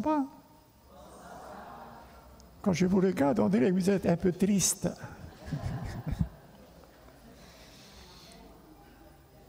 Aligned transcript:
Va. 0.00 0.24
Quand 2.62 2.72
je 2.72 2.86
vous 2.86 3.00
regarde, 3.00 3.40
on 3.40 3.48
dirait 3.48 3.68
que 3.68 3.74
vous 3.74 3.90
êtes 3.90 4.06
un 4.06 4.16
peu 4.16 4.32
triste. 4.32 4.88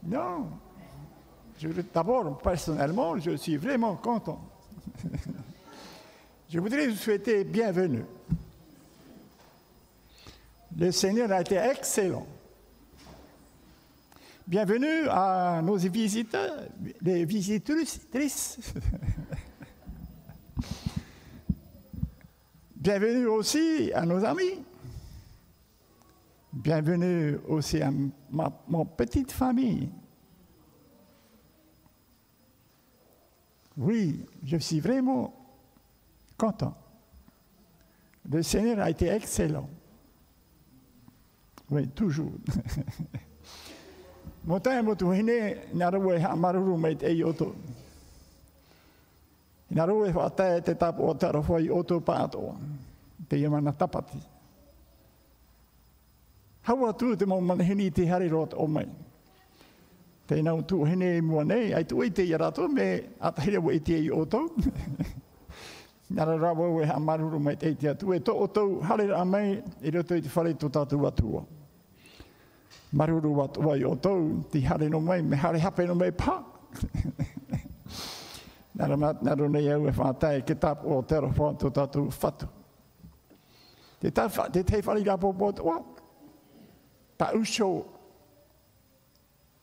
non. 0.04 0.48
D'abord, 1.94 2.36
personnellement, 2.38 3.16
je 3.18 3.36
suis 3.36 3.56
vraiment 3.56 3.96
content. 3.96 4.40
je 6.50 6.58
voudrais 6.58 6.88
vous 6.88 6.96
souhaiter 6.96 7.44
bienvenue. 7.44 8.04
Le 10.76 10.90
Seigneur 10.90 11.30
a 11.32 11.40
été 11.40 11.56
excellent. 11.56 12.26
Bienvenue 14.46 15.08
à 15.08 15.62
nos 15.62 15.76
visiteurs, 15.76 16.64
les 17.00 17.24
visiteuses. 17.24 18.00
Bienvenue 22.84 23.26
aussi 23.28 23.90
à 23.94 24.04
nos 24.04 24.22
amis. 24.26 24.62
Bienvenue 26.52 27.38
aussi 27.48 27.80
à 27.80 27.90
ma, 28.30 28.84
petite 28.84 29.32
famille. 29.32 29.88
Oui, 33.78 34.26
je 34.44 34.58
suis 34.58 34.80
vraiment 34.80 35.34
content. 36.36 36.76
Le 38.30 38.42
Seigneur 38.42 38.78
a 38.80 38.90
été 38.90 39.06
excellent. 39.06 39.70
Oui, 41.70 41.88
toujours. 41.88 42.32
Ina 49.74 49.88
rūre 49.90 50.12
wha 50.14 50.28
tae 50.30 50.60
te 50.62 50.76
tapu 50.78 51.02
o 51.02 51.16
te 51.18 51.26
arofua 51.26 51.58
i 51.58 51.66
oto 51.74 51.98
pātoa, 51.98 52.52
te 53.26 53.40
iamana 53.40 53.72
tapati. 53.74 54.20
Haua 56.68 56.92
tū 56.94 57.16
te 57.18 57.26
mau 57.26 57.42
manahini 57.42 57.90
te 57.90 58.06
hari 58.06 58.30
rot 58.30 58.54
o 58.54 58.68
mai. 58.70 58.86
Te 60.30 60.38
inau 60.38 60.62
tū 60.62 60.78
hene 60.86 61.10
i 61.18 61.24
mua 61.26 61.42
nei, 61.44 61.72
ai 61.74 61.82
tū 61.90 62.06
i 62.06 62.12
te 62.14 62.22
iarato 62.22 62.68
me 62.70 62.86
atahere 63.18 63.58
wa 63.66 63.74
i 63.74 63.82
te 63.82 63.98
i 63.98 64.08
oto. 64.14 64.46
Nara 66.14 66.38
rawa 66.38 66.70
ue 66.70 66.86
ha 66.86 67.00
maruru 67.00 67.42
mai 67.42 67.56
te 67.58 67.74
te 67.74 67.90
atu, 67.90 68.14
e 68.14 68.22
to 68.22 68.38
oto 68.46 68.64
hari 68.86 69.10
rā 69.10 69.26
mai, 69.26 69.58
i 69.82 69.90
roto 69.90 70.14
i 70.14 70.22
te 70.22 70.30
whare 70.30 70.54
tō 70.54 70.70
tātou 70.70 71.10
atua. 71.10 71.42
Maruru 72.94 73.34
wa 73.42 73.50
tō 73.50 73.74
i 73.74 73.84
oto, 73.90 74.14
te 74.52 74.62
hari 74.62 74.86
no 74.88 75.02
mai, 75.02 75.18
me 75.22 75.36
hari 75.36 75.58
hape 75.58 75.88
no 75.90 75.98
mai. 75.98 76.12
Pā. 76.14 76.44
Nara 78.74 78.96
mat 78.96 79.22
naru 79.22 79.48
nei 79.48 79.68
au 79.70 79.86
e 79.86 79.92
whātai 79.94 80.42
ki 80.46 80.54
tāp 80.58 80.82
o 80.84 81.00
tero 81.06 81.28
rohoan 81.30 81.58
tō 81.58 81.70
tātou 81.70 82.10
whatu. 82.10 82.48
Te 84.00 84.10
te 84.10 84.62
te 84.62 84.80
whani 84.82 85.04
ka 85.04 85.16
pōpō 85.16 85.50
tō 85.58 85.66
wā. 85.68 85.76
Pa 87.18 87.30
usho 87.38 87.68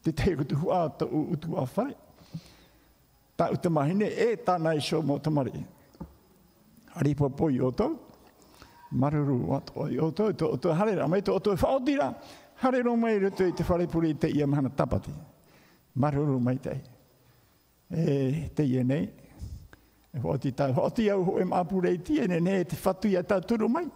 te 0.02 0.14
tei 0.14 0.36
kutu 0.40 0.56
hua 0.62 0.86
tō 0.98 1.10
u 1.12 1.26
utu 1.36 1.58
a 1.58 1.66
whare. 1.76 1.96
Pa 3.36 3.50
utu 3.52 3.70
mahine 3.70 4.08
e 4.08 4.38
tāna 4.46 4.78
isho 4.80 5.02
mō 5.04 5.20
tamari. 5.22 5.66
Hari 6.96 7.14
pōpō 7.16 7.52
i 7.52 7.60
oto. 7.60 7.90
Maruru 8.94 9.42
watu 9.50 9.90
i 9.92 10.00
oto. 10.00 10.32
Tō 10.32 10.54
oto 10.54 10.74
harera. 10.74 11.08
Mai 11.08 11.20
tō 11.20 11.36
oto 11.36 11.52
e 11.52 11.60
whaotira. 11.60 12.14
Harero 12.64 12.96
mai 12.96 13.20
rutu 13.20 13.44
i 13.44 13.52
te 13.52 13.64
whare 13.68 13.88
puri 13.88 14.16
te 14.16 14.32
ia 14.32 14.48
mahana 14.48 14.70
tapati. 14.70 15.12
Maruru 16.00 16.40
mai 16.40 16.58
tei. 16.58 16.80
E 17.92 18.50
te 18.56 18.64
ia 18.64 18.84
nei. 18.84 19.10
E 20.12 20.20
hoti 20.20 20.54
tau. 20.54 20.74
Hoti 20.74 21.10
au 21.10 21.24
ho 21.24 21.40
e 21.40 21.46
mapure 21.46 21.92
i 21.92 22.00
tia 22.00 22.28
ne 22.28 22.40
ne 22.40 22.64
te 22.64 22.76
whatu 22.76 23.08
ia 23.08 23.24
tau 23.24 23.42
turu 23.42 23.68
mai. 23.70 23.88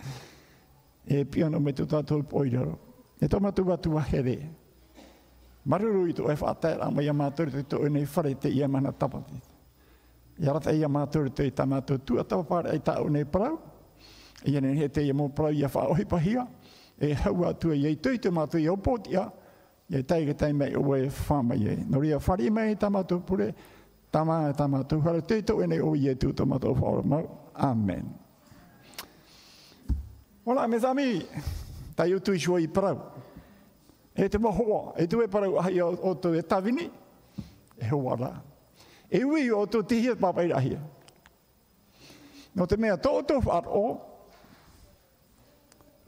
e 1.06 1.24
piano 1.24 1.60
me 1.60 1.72
tu 1.72 1.86
tātou 1.86 2.22
poiraro. 2.22 2.78
E 3.20 3.26
tō 3.26 3.40
matu 3.40 3.64
watu 3.68 3.94
wahere. 3.94 4.36
Maruru 5.64 6.06
i 6.08 6.12
tu 6.12 6.28
e 6.28 6.34
whātai 6.34 6.76
mai 6.92 7.08
a 7.08 7.12
māturi 7.12 7.50
te 7.52 7.76
tō 7.76 7.88
nei 7.90 8.04
whare 8.04 8.34
te 8.34 8.48
ia 8.48 8.68
mana 8.68 8.92
tapati. 8.92 9.40
Ia 10.40 10.52
rata 10.52 10.72
ia 10.72 10.88
mātori 10.88 11.34
te 11.36 11.44
i 11.44 11.52
tā 11.52 11.66
mātou 11.68 12.00
tu 12.04 12.18
a 12.18 12.24
tapapare 12.24 12.70
ai 12.72 12.80
tāu 12.80 13.08
nei 13.12 13.24
parau. 13.24 13.58
Ia 14.48 14.60
ne 14.60 14.72
he 14.76 14.88
te 14.88 15.04
ia 15.04 15.12
mō 15.12 15.28
parau 15.36 15.52
ia 15.52 15.68
whaohi 15.68 16.04
pahia. 16.08 16.46
E 17.00 17.14
hau 17.14 17.44
atu 17.48 17.72
e 17.72 17.76
iei 17.76 17.96
tui 17.96 18.18
te 18.18 18.30
matu 18.30 18.58
i 18.58 18.68
opotia, 19.90 20.02
tai 20.06 20.26
ke 20.26 20.34
tai 20.34 20.52
mai 20.52 20.74
o 20.74 20.94
e 20.94 21.10
whama 21.28 21.54
i 21.54 21.66
e. 21.66 21.84
No 21.88 22.00
ria 22.00 22.18
whari 22.18 22.50
mei 22.50 22.74
tamatu 22.76 23.20
pure, 23.26 23.54
tama 24.10 24.50
e 24.50 24.52
tamatu, 24.52 25.00
hara 25.02 25.20
tui 25.20 25.42
ene 25.62 25.80
o 25.80 25.94
ye 25.94 26.10
e 26.10 26.14
tu 26.14 26.32
tamatu 26.32 26.68
o 26.68 26.74
whaora 26.74 27.02
mau. 27.04 27.50
Amen. 27.54 28.14
Hola, 30.44 30.66
mes 30.66 30.84
amis, 30.84 31.24
tai 31.96 32.14
utu 32.14 32.32
i 32.32 32.38
shua 32.38 32.60
i 32.60 32.66
parau. 32.66 32.98
E 34.14 34.28
te 34.28 34.38
mohoa, 34.38 34.94
e 34.98 35.06
tu 35.06 35.22
e 35.22 35.28
parau 35.28 35.58
ahi 35.58 35.80
o, 35.80 35.90
o 36.02 36.14
tu 36.14 36.34
e 36.34 36.42
tawini, 36.42 36.90
e 37.78 37.88
hoa 37.88 38.16
rā. 38.16 38.34
E 39.10 39.24
ui 39.24 39.50
o 39.50 39.66
tu 39.66 39.82
tihia 39.82 40.16
papai 40.16 40.48
rahia. 40.48 40.80
No 42.54 42.66
te 42.66 42.76
mea 42.76 42.96
tō 42.96 43.22
tō 43.26 43.42
whaar 43.44 43.66
o, 43.68 44.06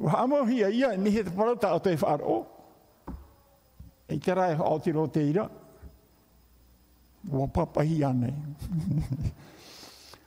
Wa 0.02 0.18
amo 0.18 0.44
hia 0.44 0.68
ia 0.68 0.96
ni 0.96 1.10
he 1.10 1.22
te 1.22 1.30
parata 1.30 1.74
o 1.74 1.78
te 1.78 1.94
whaaro. 1.94 2.46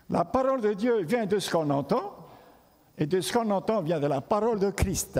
La 0.09 0.23
parole 0.23 0.61
de 0.61 0.73
Dieu 0.73 1.03
vient 1.03 1.25
de 1.25 1.39
ce 1.39 1.51
qu'on 1.51 1.69
entend. 1.69 2.15
Et 2.97 3.05
de 3.05 3.19
ce 3.19 3.33
qu'on 3.33 3.49
entend 3.51 3.81
vient 3.81 3.99
de 3.99 4.07
la 4.07 4.21
parole 4.21 4.59
de 4.59 4.69
Christ. 4.69 5.19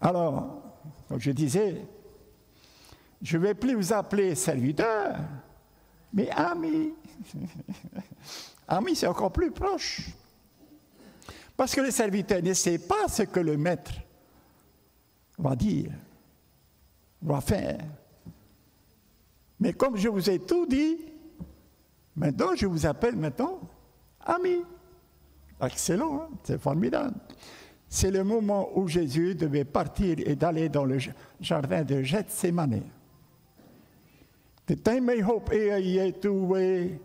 Alors, 0.00 0.62
comme 1.08 1.20
je 1.20 1.30
disais, 1.32 1.82
je 3.20 3.36
ne 3.36 3.42
vais 3.42 3.54
plus 3.54 3.74
vous 3.74 3.92
appeler 3.92 4.34
serviteur, 4.34 5.16
mais 6.12 6.30
ami. 6.30 6.94
ami, 8.68 8.96
c'est 8.96 9.06
encore 9.06 9.32
plus 9.32 9.50
proche. 9.50 10.10
Parce 11.56 11.74
que 11.74 11.80
le 11.80 11.90
serviteur 11.90 12.42
ne 12.42 12.52
sait 12.52 12.78
pas 12.78 13.08
ce 13.08 13.22
que 13.22 13.40
le 13.40 13.56
maître 13.56 13.92
va 15.38 15.56
dire, 15.56 15.90
faire. 17.40 17.78
Mais 19.58 19.72
comme 19.72 19.96
je 19.96 20.08
vous 20.08 20.30
ai 20.30 20.38
tout 20.38 20.66
dit, 20.66 20.98
maintenant 22.14 22.54
je 22.54 22.66
vous 22.66 22.86
appelle 22.86 23.16
maintenant 23.16 23.60
ami. 24.20 24.62
Excellent, 25.60 26.22
hein? 26.22 26.28
c'est 26.44 26.60
formidable. 26.60 27.14
C'est 27.88 28.10
le 28.10 28.24
moment 28.24 28.68
où 28.74 28.88
Jésus 28.88 29.34
devait 29.34 29.64
partir 29.64 30.16
et 30.18 30.36
d'aller 30.36 30.68
dans 30.68 30.84
le 30.84 30.98
jardin 31.40 31.82
de 31.82 32.02
Gethsemane. 32.02 32.82
Te 34.66 34.74
taimei 34.74 35.22
hop 35.22 35.52
e 35.54 35.70
a 35.70 35.78
i 35.78 35.92
e 36.02 36.12
tu 36.18 36.32
e, 36.58 36.98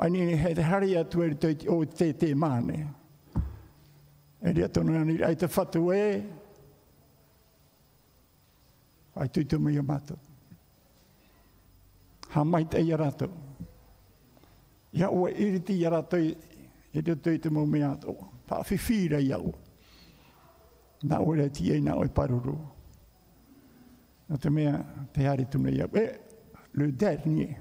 ani 0.00 0.32
he 0.32 0.54
hari 0.64 0.96
atu 0.96 1.22
e 1.22 1.68
o 1.68 1.84
te 1.84 2.12
te 2.16 2.34
mane. 2.34 2.86
E 4.40 4.52
rea 4.52 4.68
tonu 4.68 4.96
ani, 4.96 5.18
ai 5.22 5.36
te 5.36 5.46
whatu 5.46 5.92
e, 5.92 6.22
ai 9.14 9.28
tui 9.28 9.46
tu 9.46 9.58
mai 9.58 9.76
amata. 9.76 10.16
Ha 12.28 12.44
mai 12.44 12.64
te 12.68 12.80
ia 12.80 12.96
rato. 12.96 13.28
Ia 14.92 15.10
ua 15.10 15.30
iriti 15.30 15.74
ia 15.74 15.90
rato 15.90 16.16
i 16.16 17.02
te 17.02 17.20
tui 17.20 17.38
te 17.38 17.50
mau 17.50 17.66
mea 17.66 17.90
ato. 17.90 18.16
Pa 18.46 18.62
whiwhira 18.68 19.20
ia 19.20 19.38
ua. 19.38 19.58
Nā 21.02 21.18
ora 21.18 21.48
ti 21.50 21.70
e 21.72 21.80
nā 21.80 21.96
oi 21.98 22.08
paruru. 22.08 22.54
Nā 24.30 24.38
te 24.38 24.50
mea 24.50 24.78
te 25.12 25.26
hari 25.26 25.46
tuna 25.50 25.70
ia. 25.70 25.88
E, 25.92 26.06
le 26.78 26.92
dernier. 26.92 27.56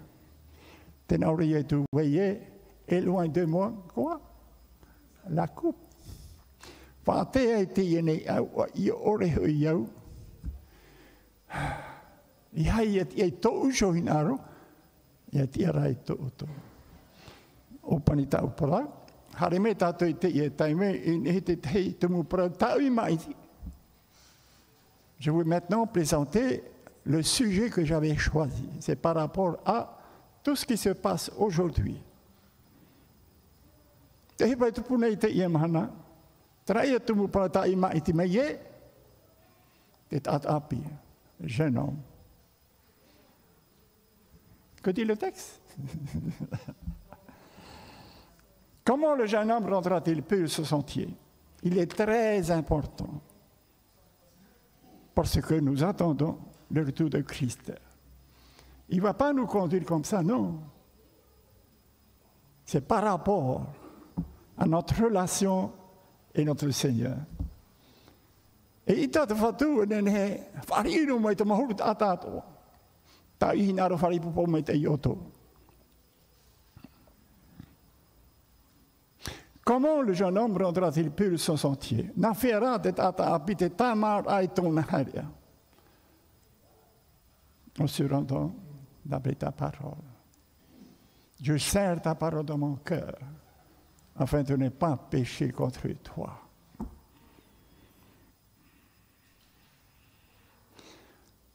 Tēnā 1.07 1.27
ora 1.27 1.43
ia 1.43 1.63
tu 1.67 1.83
wei 1.91 2.19
e, 2.21 2.29
e 2.87 3.01
loin 3.01 3.31
de 3.31 3.45
moi, 3.45 3.71
quoi? 3.93 4.19
La 5.29 5.47
coupe. 5.47 5.89
Whātea 7.05 7.57
e 7.59 7.65
te 7.73 7.83
ienei 7.83 8.21
au, 8.29 8.67
i 8.77 8.91
ore 8.91 9.27
hui 9.33 9.65
au. 9.67 9.81
Je 25.19 25.31
vais 25.31 25.43
maintenant 25.43 25.85
présenter 25.87 26.63
le 27.05 27.23
sujet 27.23 27.69
que 27.69 27.85
j'avais 27.85 28.15
choisi. 28.17 28.67
C'est 28.79 28.95
par 28.95 29.15
rapport 29.15 29.57
à 29.65 29.97
tout 30.43 30.55
ce 30.55 30.65
qui 30.65 30.77
se 30.77 30.89
passe 30.89 31.31
aujourd'hui. 31.37 32.01
Jeune 41.43 41.77
homme. 41.77 41.97
Que 44.81 44.91
dit 44.91 45.05
le 45.05 45.15
texte 45.15 45.61
Comment 48.83 49.15
le 49.15 49.25
jeune 49.27 49.51
homme 49.51 49.67
rendra-t-il 49.67 50.23
pur 50.23 50.49
ce 50.49 50.63
sentier 50.63 51.07
Il 51.63 51.77
est 51.77 51.91
très 51.91 52.49
important 52.49 53.21
parce 55.13 55.39
que 55.39 55.55
nous 55.55 55.83
attendons 55.83 56.37
le 56.71 56.83
retour 56.83 57.09
de 57.09 57.21
Christ. 57.21 57.71
Il 58.89 58.97
ne 58.97 59.03
va 59.03 59.13
pas 59.13 59.33
nous 59.33 59.45
conduire 59.45 59.85
comme 59.85 60.03
ça, 60.03 60.23
non. 60.23 60.59
C'est 62.65 62.87
par 62.87 63.03
rapport 63.03 63.67
à 64.57 64.65
notre 64.65 65.03
relation 65.03 65.71
et 66.33 66.43
notre 66.45 66.69
Seigneur. 66.71 67.17
Comment 79.63 80.01
le 80.01 80.13
jeune 80.13 80.37
homme 80.37 80.57
rendra-t-il 80.57 81.11
pur 81.11 81.39
son 81.39 81.55
sentier? 81.55 82.11
En 87.79 87.87
se 87.87 88.03
rendant 88.03 88.51
d'après 89.05 89.35
ta 89.35 89.51
parole. 89.51 90.03
Je 91.41 91.57
serre 91.57 92.01
ta 92.01 92.15
parole 92.15 92.45
dans 92.45 92.57
mon 92.57 92.75
cœur 92.75 93.17
afin 94.15 94.43
de 94.43 94.55
ne 94.55 94.69
pas 94.69 94.97
pécher 94.97 95.51
contre 95.51 95.87
toi. 96.03 96.40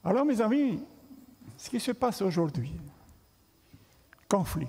Alors, 0.07 0.25
mes 0.25 0.41
amis, 0.41 0.79
ce 1.57 1.69
qui 1.69 1.81
se 1.81 1.91
passe 1.91 2.23
aujourd'hui, 2.23 2.73
conflit, 4.29 4.69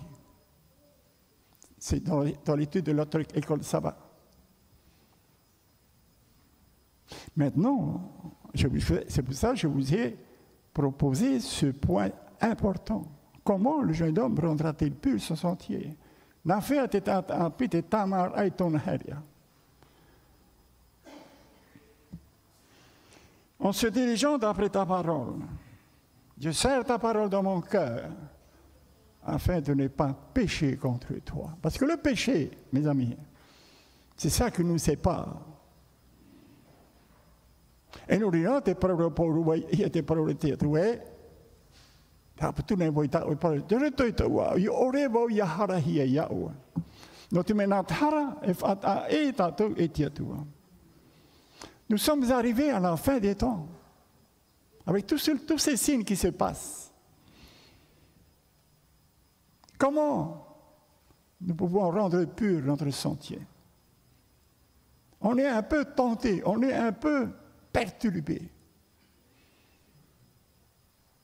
c'est 1.78 2.04
dans 2.04 2.56
l'étude 2.56 2.86
de 2.86 2.92
l'autre 2.92 3.20
école 3.36 3.64
sabbat. 3.64 3.96
Maintenant, 7.36 8.02
c'est 8.56 9.22
pour 9.22 9.36
ça 9.36 9.52
que 9.52 9.58
je 9.58 9.68
vous 9.68 9.94
ai 9.94 10.18
proposé 10.74 11.40
ce 11.40 11.68
point 11.68 12.10
important. 12.42 13.04
Comment 13.44 13.84
le 13.84 13.94
jeune 13.94 14.18
homme 14.18 14.40
rendra-t-il 14.40 14.96
plus 14.96 15.20
son 15.20 15.36
sentier? 15.36 15.96
En 23.60 23.72
se 23.72 23.88
dirigeant 23.88 24.38
d'après 24.38 24.70
ta 24.70 24.86
parole, 24.86 25.40
je 26.40 26.52
serre 26.52 26.86
ta 26.86 27.00
parole 27.00 27.30
dans 27.30 27.44
mon 27.44 27.62
cœur 27.62 28.10
afin 29.26 29.60
de 29.60 29.74
ne 29.74 29.88
pas 29.88 30.16
pécher 30.34 30.78
contre 30.78 31.14
toi. 31.26 31.52
Parce 31.62 31.78
que 31.78 31.86
le 31.86 31.98
péché, 31.98 32.52
mes 32.72 32.88
amis, 32.88 33.18
c'est 34.16 34.30
ça 34.30 34.52
qui 34.52 34.64
nous 34.64 34.78
sépare. 34.78 35.42
Et 38.08 38.18
nous 38.18 38.32
disons, 38.32 38.62
tes 38.62 38.76
paroles 38.76 39.14
pour 39.14 39.32
vous, 39.32 39.54
tes 39.92 40.02
paroles, 40.02 40.36
tes 40.36 40.56
paroles, 40.56 41.00
Tapatuna 42.38 42.92
voi 42.92 43.08
ta 43.08 43.26
oi 43.26 43.36
pare. 43.36 43.62
Tere 43.68 43.92
toi 43.92 44.12
ta 44.12 44.28
ua. 44.28 44.54
I 44.58 44.68
ore 44.70 45.08
wau 45.08 45.30
ia 45.30 45.46
hara 45.46 45.80
hia 45.80 46.06
ia 46.06 46.28
ua. 46.32 46.54
No 47.32 47.44
te 47.44 47.54
mena 47.54 47.84
tara 47.84 48.38
e 48.44 48.54
whata 48.54 49.08
e 49.10 49.32
tātou 49.34 49.74
e 49.76 49.88
tia 49.88 50.10
tua. 50.10 50.46
Nous 51.90 51.98
sommes 51.98 52.30
arrivés 52.32 52.70
à 52.70 52.80
la 52.80 52.98
fin 52.98 53.20
des 53.20 53.36
temps. 53.36 53.68
Avec 54.86 55.06
tous, 55.06 55.30
ces 55.58 55.78
signes 55.78 56.04
qui 56.04 56.16
se 56.16 56.28
passent. 56.28 56.92
Comment 59.78 60.46
nous 61.42 61.56
pouvons 61.56 61.92
rendre 61.92 62.24
pur 62.26 62.62
notre 62.64 62.90
sentier? 62.90 63.42
On 65.20 65.38
est 65.38 65.48
un 65.48 65.64
peu 65.64 65.86
tenté, 65.86 66.42
on 66.46 66.62
est 66.62 66.74
un 66.74 66.92
peu 66.94 67.30
perturbé. 67.72 68.50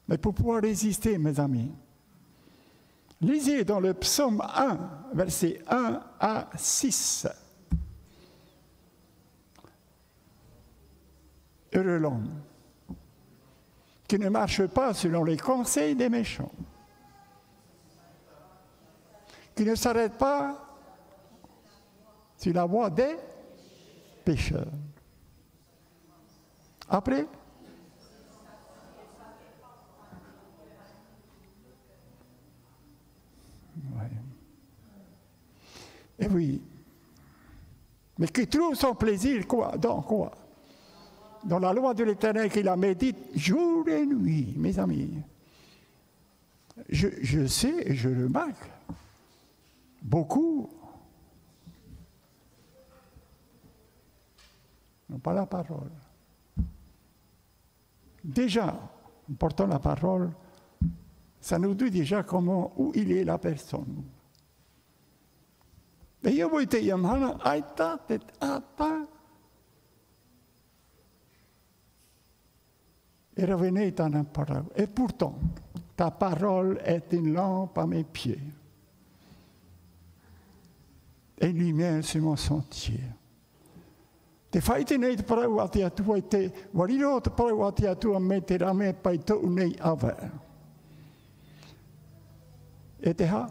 Mais 0.07 0.17
pour 0.17 0.33
pouvoir 0.33 0.61
résister, 0.61 1.17
mes 1.17 1.39
amis, 1.39 1.71
lisez 3.21 3.63
dans 3.63 3.79
le 3.79 3.93
psaume 3.93 4.41
1, 4.41 5.13
versets 5.13 5.61
1 5.67 6.01
à 6.19 6.49
6. 6.55 7.27
Heureux 11.73 11.97
l'homme 11.97 12.29
qui 14.07 14.19
ne 14.19 14.29
marche 14.29 14.67
pas 14.67 14.93
selon 14.93 15.23
les 15.23 15.37
conseils 15.37 15.95
des 15.95 16.09
méchants, 16.09 16.51
qui 19.55 19.63
ne 19.63 19.73
s'arrête 19.73 20.17
pas 20.17 20.63
sur 22.37 22.53
la 22.53 22.65
voie 22.65 22.89
des 22.89 23.15
pécheurs. 24.23 24.67
Après, 26.89 27.25
Et 36.19 36.27
oui. 36.27 36.61
Mais 38.17 38.27
qui 38.27 38.47
trouve 38.47 38.75
son 38.75 38.93
plaisir 38.93 39.47
quoi 39.47 39.75
Dans 39.77 40.01
quoi? 40.01 40.31
Dans 41.45 41.59
la 41.59 41.73
loi 41.73 41.93
de 41.93 42.03
l'Éternel 42.03 42.49
qu'il 42.49 42.67
a 42.67 42.75
médite 42.75 43.17
jour 43.35 43.87
et 43.87 44.05
nuit, 44.05 44.53
mes 44.57 44.79
amis. 44.79 45.11
Je, 46.89 47.45
sais 47.47 47.89
et 47.89 47.95
je 47.95 48.09
remarque, 48.09 48.69
beaucoup 50.01 50.69
n'ont 55.09 55.19
pas 55.19 55.33
la 55.33 55.45
parole. 55.45 55.91
Déjà, 58.23 58.67
en 59.29 59.33
portant 59.33 59.67
la 59.67 59.79
parole, 59.79 60.31
ça 61.39 61.59
nous 61.59 61.73
dit 61.73 61.91
déjà 61.91 62.23
comment, 62.23 62.73
où 62.77 62.91
il 62.95 63.11
est 63.11 63.23
la 63.23 63.37
personne. 63.37 64.03
Revenez 73.37 73.93
ta 73.93 74.09
parole. 74.09 74.65
Et 74.75 74.87
pourtant, 74.87 75.35
ta 75.95 76.11
parole 76.11 76.79
est 76.85 77.13
une 77.13 77.33
lampe 77.33 77.77
à 77.77 77.85
mes 77.85 78.03
pieds 78.03 78.39
et 81.39 81.47
une 81.47 81.57
lumière 81.57 82.03
sur 82.03 82.21
mon 82.21 82.35
sentier. 82.35 83.01
Te 84.53 84.59
whaite 84.61 84.99
nei 85.01 85.15
te 85.17 85.23
parau 85.25 85.57
atua 85.63 85.89
i 86.19 86.21
te 86.29 86.39
wariro 86.77 87.15
te 87.25 87.31
parau 87.33 87.65
atua 87.65 88.19
me 88.21 88.37
te 88.45 88.59
rame 88.61 88.91
pai 88.93 89.17
tau 89.17 89.49
nei 89.49 89.73
awa. 89.81 90.13
E 93.01 93.13
te 93.17 93.25
ha? 93.25 93.47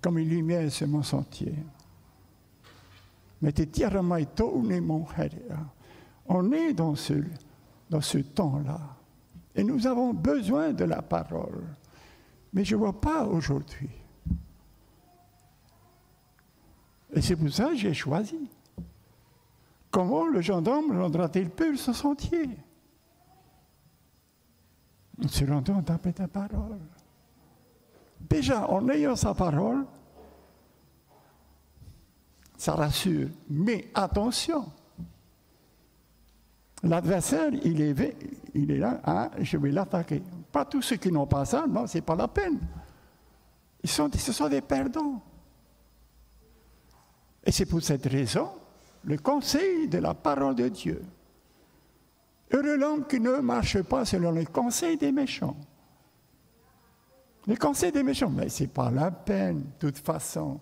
comme 0.00 0.18
une 0.18 0.28
lumière 0.28 0.70
sur 0.70 0.86
mon 0.86 1.02
sentier. 1.02 1.54
Mais 3.40 3.54
on 6.26 6.52
est 6.52 6.72
dans 6.72 6.94
ce, 6.94 7.14
dans 7.88 8.00
ce 8.00 8.18
temps-là. 8.18 8.80
Et 9.54 9.64
nous 9.64 9.86
avons 9.86 10.12
besoin 10.12 10.72
de 10.72 10.84
la 10.84 11.02
parole. 11.02 11.64
Mais 12.52 12.64
je 12.64 12.74
ne 12.74 12.80
vois 12.80 13.00
pas 13.00 13.24
aujourd'hui. 13.24 13.90
Et 17.12 17.20
c'est 17.20 17.36
pour 17.36 17.50
ça 17.50 17.68
que 17.68 17.76
j'ai 17.76 17.94
choisi. 17.94 18.50
Comment 19.90 20.26
le 20.26 20.40
gendarme 20.40 20.98
rendra-t-il 20.98 21.50
pur 21.50 21.78
ce 21.78 21.92
sentier? 21.92 22.50
En 25.24 25.28
se 25.28 25.44
rendant 25.44 25.82
taper 25.82 26.12
ta 26.12 26.28
parole. 26.28 26.78
Déjà, 28.20 28.68
en 28.68 28.88
ayant 28.88 29.16
sa 29.16 29.34
parole, 29.34 29.86
ça 32.58 32.74
rassure. 32.74 33.28
Mais 33.48 33.88
attention, 33.94 34.66
l'adversaire, 36.82 37.50
il 37.62 37.80
est, 37.80 38.16
il 38.52 38.70
est 38.72 38.78
là, 38.78 39.00
hein, 39.06 39.30
je 39.40 39.56
vais 39.56 39.70
l'attaquer. 39.70 40.20
Pas 40.50 40.64
tous 40.64 40.82
ceux 40.82 40.96
qui 40.96 41.10
n'ont 41.10 41.26
pas 41.26 41.44
ça, 41.44 41.66
non, 41.66 41.86
ce 41.86 41.96
n'est 41.96 42.02
pas 42.02 42.16
la 42.16 42.28
peine. 42.28 42.58
Ils 43.82 43.88
sont, 43.88 44.10
ce 44.12 44.32
sont 44.32 44.48
des 44.48 44.60
perdants. 44.60 45.22
Et 47.44 47.52
c'est 47.52 47.64
pour 47.64 47.80
cette 47.80 48.06
raison 48.06 48.50
le 49.04 49.16
conseil 49.16 49.88
de 49.88 49.98
la 49.98 50.12
parole 50.12 50.56
de 50.56 50.68
Dieu. 50.68 51.00
Heureux 52.50 52.76
l'homme 52.76 53.06
qui 53.06 53.20
ne 53.20 53.38
marche 53.38 53.80
pas 53.82 54.04
selon 54.04 54.32
le 54.32 54.44
conseil 54.44 54.96
des 54.96 55.12
méchants. 55.12 55.56
Le 57.46 57.54
conseil 57.56 57.92
des 57.92 58.02
méchants, 58.02 58.30
mais 58.30 58.48
ce 58.48 58.64
n'est 58.64 58.68
pas 58.68 58.90
la 58.90 59.10
peine, 59.12 59.64
de 59.80 59.90
toute 59.90 59.98
façon. 59.98 60.60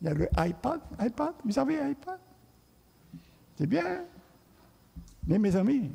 Il 0.00 0.06
y 0.06 0.10
a 0.10 0.14
le 0.14 0.28
iPad, 0.38 0.80
iPad, 1.00 1.34
vous 1.44 1.58
avez 1.58 1.90
iPad? 1.90 2.18
C'est 3.56 3.66
bien. 3.66 4.04
Mais 5.26 5.38
mes 5.38 5.54
amis, 5.54 5.90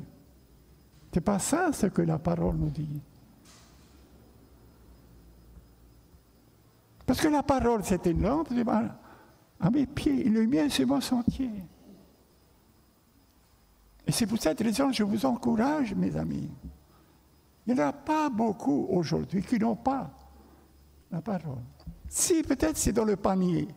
C'est 1.12 1.20
pas 1.20 1.38
ça 1.38 1.72
ce 1.72 1.86
que 1.86 2.02
la 2.02 2.18
parole 2.18 2.56
nous 2.56 2.68
dit. 2.68 3.00
Parce 7.06 7.20
que 7.20 7.28
la 7.28 7.42
parole, 7.42 7.82
c'est 7.84 8.04
une 8.06 8.22
lampe 8.22 8.50
à 9.58 9.70
mes 9.70 9.86
pieds, 9.86 10.24
le 10.24 10.46
mien, 10.46 10.68
c'est 10.68 10.84
mon 10.84 11.00
sentier. 11.00 11.50
Et 14.06 14.12
c'est 14.12 14.26
pour 14.26 14.38
cette 14.38 14.60
raison 14.60 14.88
que 14.88 14.94
je 14.94 15.02
vous 15.02 15.24
encourage, 15.24 15.94
mes 15.94 16.14
amis. 16.16 16.50
Il 17.66 17.74
n'y 17.74 17.80
en 17.80 17.88
a 17.88 17.92
pas 17.92 18.28
beaucoup 18.28 18.86
aujourd'hui 18.90 19.42
qui 19.42 19.58
n'ont 19.58 19.74
pas 19.74 20.10
la 21.10 21.20
parole. 21.20 21.62
Si, 22.08 22.42
peut-être 22.42 22.76
c'est 22.76 22.92
dans 22.92 23.04
le 23.04 23.16
panier. 23.16 23.68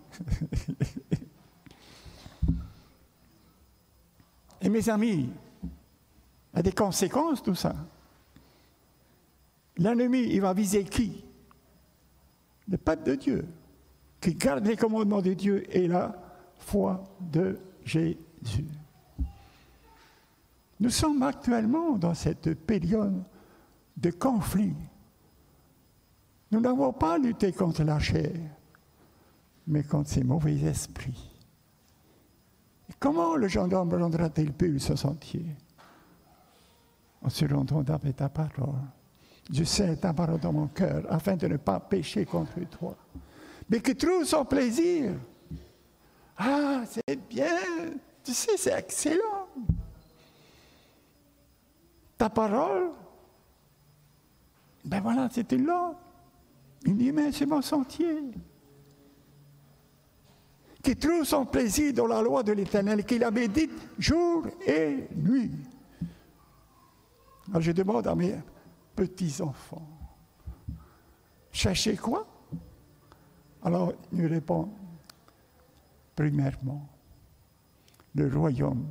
Et 4.62 4.70
mes 4.70 4.90
amis, 4.90 5.30
il 5.64 6.56
y 6.56 6.60
a 6.60 6.62
des 6.62 6.72
conséquences 6.72 7.42
tout 7.42 7.56
ça. 7.56 7.74
L'ennemi, 9.78 10.24
il 10.30 10.42
va 10.42 10.54
viser 10.54 10.84
qui? 10.84 11.24
Le 12.68 12.78
peuple 12.78 13.04
de 13.04 13.16
Dieu, 13.16 13.48
qui 14.20 14.36
garde 14.36 14.68
les 14.68 14.76
commandements 14.76 15.22
de 15.22 15.34
Dieu 15.34 15.66
et 15.76 15.88
la 15.88 16.14
foi 16.58 17.04
de 17.20 17.58
Jésus. 17.86 18.18
Nous 20.80 20.90
sommes 20.90 21.24
actuellement 21.24 21.98
dans 21.98 22.14
cette 22.14 22.54
période 22.54 23.24
de 23.98 24.12
conflit. 24.12 24.76
Nous 26.52 26.60
n'avons 26.60 26.92
pas 26.94 27.18
lutté 27.18 27.52
contre 27.52 27.84
la 27.84 28.00
chair, 28.00 28.32
mais 29.68 29.84
contre 29.84 30.10
ces 30.10 30.24
mauvais 30.24 30.56
esprits. 30.56 31.32
Comment 33.00 33.36
le 33.36 33.48
gendarme 33.48 33.94
rendra-t-il 33.94 34.52
plus 34.52 34.80
ce 34.80 34.96
sentier? 34.96 35.46
En 37.22 37.30
se 37.30 37.46
rendant 37.46 37.82
avec 37.82 38.16
ta 38.16 38.30
parole. 38.30 38.76
Je 39.52 39.64
sais 39.64 39.96
ta 39.98 40.14
parole 40.14 40.40
dans 40.40 40.54
mon 40.54 40.68
cœur 40.68 41.04
afin 41.10 41.36
de 41.36 41.48
ne 41.48 41.58
pas 41.58 41.80
pécher 41.80 42.26
contre 42.26 42.60
toi. 42.70 42.96
Mais 43.70 43.80
que 43.80 43.92
trouve 43.92 44.26
son 44.26 44.46
plaisir? 44.46 45.14
Ah, 46.38 46.84
c'est 46.88 47.28
bien. 47.30 47.58
Tu 48.24 48.34
sais, 48.34 48.58
c'est 48.58 48.78
excellent 48.78 49.48
ta 52.20 52.30
parole, 52.30 52.92
ben 54.84 55.00
voilà, 55.00 55.30
c'était 55.32 55.58
là. 55.58 55.96
Il 56.86 56.98
dit, 56.98 57.12
mais 57.12 57.32
c'est 57.32 57.46
mon 57.46 57.62
sentier. 57.62 58.22
Qui 60.82 60.96
trouve 60.96 61.24
son 61.26 61.46
plaisir 61.46 61.94
dans 61.94 62.08
la 62.08 62.22
loi 62.22 62.42
de 62.42 62.54
l'Éternel, 62.54 63.04
qu'il 63.04 63.24
avait 63.24 63.50
dit 63.50 63.70
jour 63.98 64.48
et 64.66 65.08
nuit. 65.16 65.52
Alors 67.50 67.62
je 67.62 67.72
demande 67.72 68.08
à 68.08 68.16
mes 68.16 68.36
petits-enfants, 68.96 69.88
cherchez 71.52 71.96
quoi? 71.98 72.26
Alors 73.62 73.94
il 74.14 74.26
répond, 74.28 74.70
premièrement, 76.16 76.88
le 78.16 78.28
royaume 78.34 78.86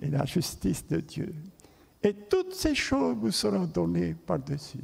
et 0.00 0.08
la 0.08 0.24
justice 0.24 0.86
de 0.86 1.00
Dieu 1.00 1.34
et 2.02 2.14
toutes 2.14 2.54
ces 2.54 2.74
choses 2.74 3.16
vous 3.16 3.32
seront 3.32 3.64
données 3.64 4.14
par-dessus. 4.14 4.78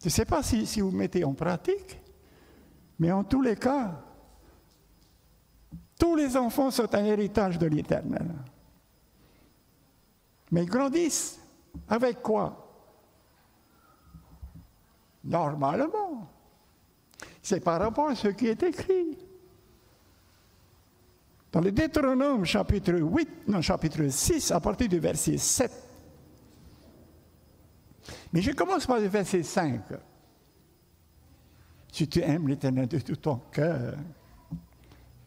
Je 0.00 0.06
ne 0.06 0.10
sais 0.10 0.24
pas 0.24 0.42
si, 0.42 0.80
vous 0.80 0.90
mettez 0.90 1.24
en 1.24 1.34
pratique, 1.34 2.00
mais 2.98 3.10
en 3.10 3.24
tous 3.24 3.42
les 3.42 3.56
cas, 3.56 4.00
tous 5.98 6.14
les 6.14 6.36
enfants 6.36 6.70
sont 6.70 6.94
un 6.94 7.04
héritage 7.04 7.58
de 7.58 7.66
l'Éternel. 7.66 8.28
Mais 10.52 10.62
ils 10.62 10.70
grandissent 10.70 11.40
avec 11.88 12.22
quoi? 12.22 12.64
Normalement. 15.24 16.28
C'est 17.42 17.60
par 17.60 17.80
rapport 17.80 18.08
à 18.08 18.14
ce 18.14 18.28
qui 18.28 18.46
est 18.46 18.62
écrit. 18.62 19.18
Dans 21.50 21.60
le 21.60 21.72
Deutéronome 21.72 22.44
chapitre 22.44 22.92
8, 22.92 23.48
non, 23.48 23.62
chapitre 23.62 24.06
6, 24.06 24.52
à 24.52 24.60
partir 24.60 24.88
du 24.88 24.98
verset 24.98 25.38
7, 25.38 25.87
mais 28.32 28.42
je 28.42 28.52
commence 28.52 28.86
par 28.86 28.98
le 28.98 29.06
verset 29.06 29.42
5. 29.42 29.82
Si 31.90 32.06
tu 32.08 32.20
aimes 32.20 32.48
l'Éternel 32.48 32.86
de 32.86 32.98
tout 32.98 33.16
ton 33.16 33.36
cœur, 33.50 33.96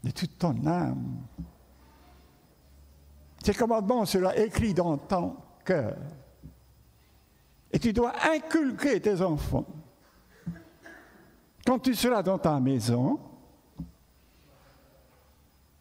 de 0.03 0.11
toute 0.11 0.37
ton 0.37 0.65
âme, 0.65 1.23
ces 3.43 3.53
commandements 3.53 4.05
seront 4.05 4.31
écrits 4.31 4.73
dans 4.73 4.97
ton 4.97 5.35
cœur. 5.65 5.97
Et 7.71 7.79
tu 7.79 7.93
dois 7.93 8.13
inculquer 8.31 8.99
tes 9.01 9.21
enfants. 9.21 9.65
Quand 11.65 11.79
tu 11.79 11.95
seras 11.95 12.21
dans 12.21 12.37
ta 12.37 12.59
maison, 12.59 13.19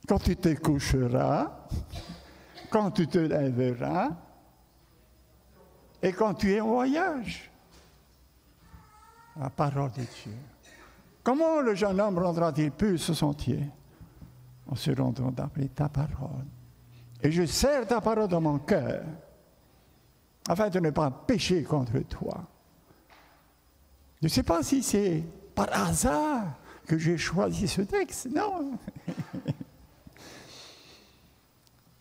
quand 0.06 0.18
tu 0.18 0.36
te 0.36 0.54
coucheras, 0.54 1.66
quand 2.70 2.90
tu 2.92 3.06
te 3.06 3.18
lèveras, 3.18 4.10
et 6.02 6.12
quand 6.12 6.34
tu 6.34 6.52
es 6.52 6.60
en 6.60 6.68
voyage, 6.68 7.50
la 9.36 9.50
parole 9.50 9.90
de 9.92 10.02
Dieu. 10.02 10.36
Comment 11.22 11.60
le 11.60 11.74
jeune 11.74 12.00
homme 12.00 12.18
rendra-t-il 12.18 12.70
plus 12.70 12.98
ce 12.98 13.14
sentier 13.14 13.60
En 14.66 14.74
se 14.74 14.90
rendant 14.90 15.30
d'après 15.30 15.68
ta 15.68 15.88
parole? 15.88 16.46
Et 17.22 17.30
je 17.30 17.44
serre 17.44 17.86
ta 17.86 18.00
parole 18.00 18.28
dans 18.28 18.40
mon 18.40 18.58
cœur, 18.58 19.04
afin 20.48 20.70
de 20.70 20.80
ne 20.80 20.90
pas 20.90 21.10
pécher 21.10 21.62
contre 21.62 21.98
toi. 22.00 22.46
Je 24.20 24.26
ne 24.26 24.28
sais 24.28 24.42
pas 24.42 24.62
si 24.62 24.82
c'est 24.82 25.22
par 25.54 25.68
hasard 25.72 26.44
que 26.86 26.98
j'ai 26.98 27.18
choisi 27.18 27.68
ce 27.68 27.82
texte, 27.82 28.28
non? 28.34 28.72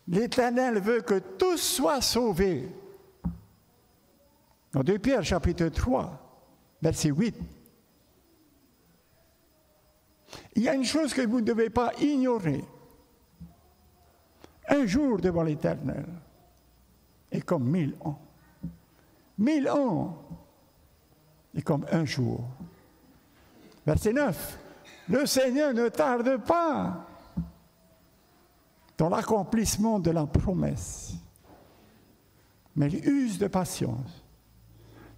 L'Éternel 0.08 0.80
veut 0.80 1.02
que 1.02 1.20
tous 1.20 1.58
soient 1.58 2.02
sauvés. 2.02 2.68
Dans 4.72 4.84
2 4.84 5.00
Pierre 5.00 5.24
chapitre 5.24 5.68
3, 5.68 6.12
verset 6.82 7.10
8, 7.10 7.36
il 10.56 10.64
y 10.64 10.70
a 10.70 10.76
une 10.76 10.86
chose 10.86 11.14
que 11.14 11.22
vous 11.22 11.42
ne 11.42 11.46
devez 11.46 11.70
pas 11.70 11.92
ignorer. 12.00 12.64
Un 14.68 14.86
jour 14.86 15.20
devant 15.20 15.42
l'Éternel 15.42 16.06
est 17.32 17.42
comme 17.42 17.64
mille 17.64 17.96
ans. 18.02 18.20
Mille 19.38 19.70
ans 19.70 20.22
est 21.56 21.62
comme 21.64 21.86
un 21.92 22.06
jour. 22.06 22.44
Verset 23.86 24.14
9. 24.14 24.60
Le 25.10 25.26
Seigneur 25.26 25.74
ne 25.74 25.90
tarde 25.90 26.38
pas 26.46 27.08
dans 28.98 29.10
l'accomplissement 29.10 29.98
de 29.98 30.12
la 30.12 30.28
promesse, 30.28 31.14
mais 32.76 32.88
il 32.88 33.08
use 33.08 33.40
de 33.40 33.48
patience 33.48 34.24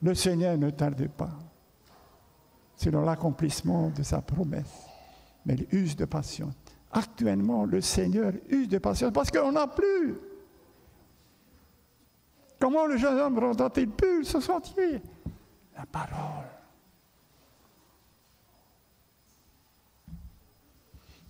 Le 0.00 0.14
Seigneur 0.14 0.58
ne 0.58 0.70
tarde 0.70 1.08
pas. 1.08 1.30
Dans 2.90 3.02
l'accomplissement 3.02 3.90
de 3.90 4.02
sa 4.02 4.20
promesse. 4.20 4.88
Mais 5.46 5.54
il 5.54 5.78
use 5.78 5.94
de 5.94 6.04
patience. 6.04 6.54
Actuellement, 6.90 7.64
le 7.64 7.80
Seigneur 7.80 8.32
use 8.48 8.68
de 8.68 8.78
patience 8.78 9.12
parce 9.12 9.30
qu'on 9.30 9.52
n'a 9.52 9.68
plus. 9.68 10.18
Comment 12.58 12.86
le 12.86 12.96
jeune 12.96 13.18
homme 13.18 13.38
rendra-t-il 13.38 13.88
plus 13.88 14.24
ce 14.24 14.40
sentier? 14.40 15.00
La 15.76 15.86
parole. 15.86 16.44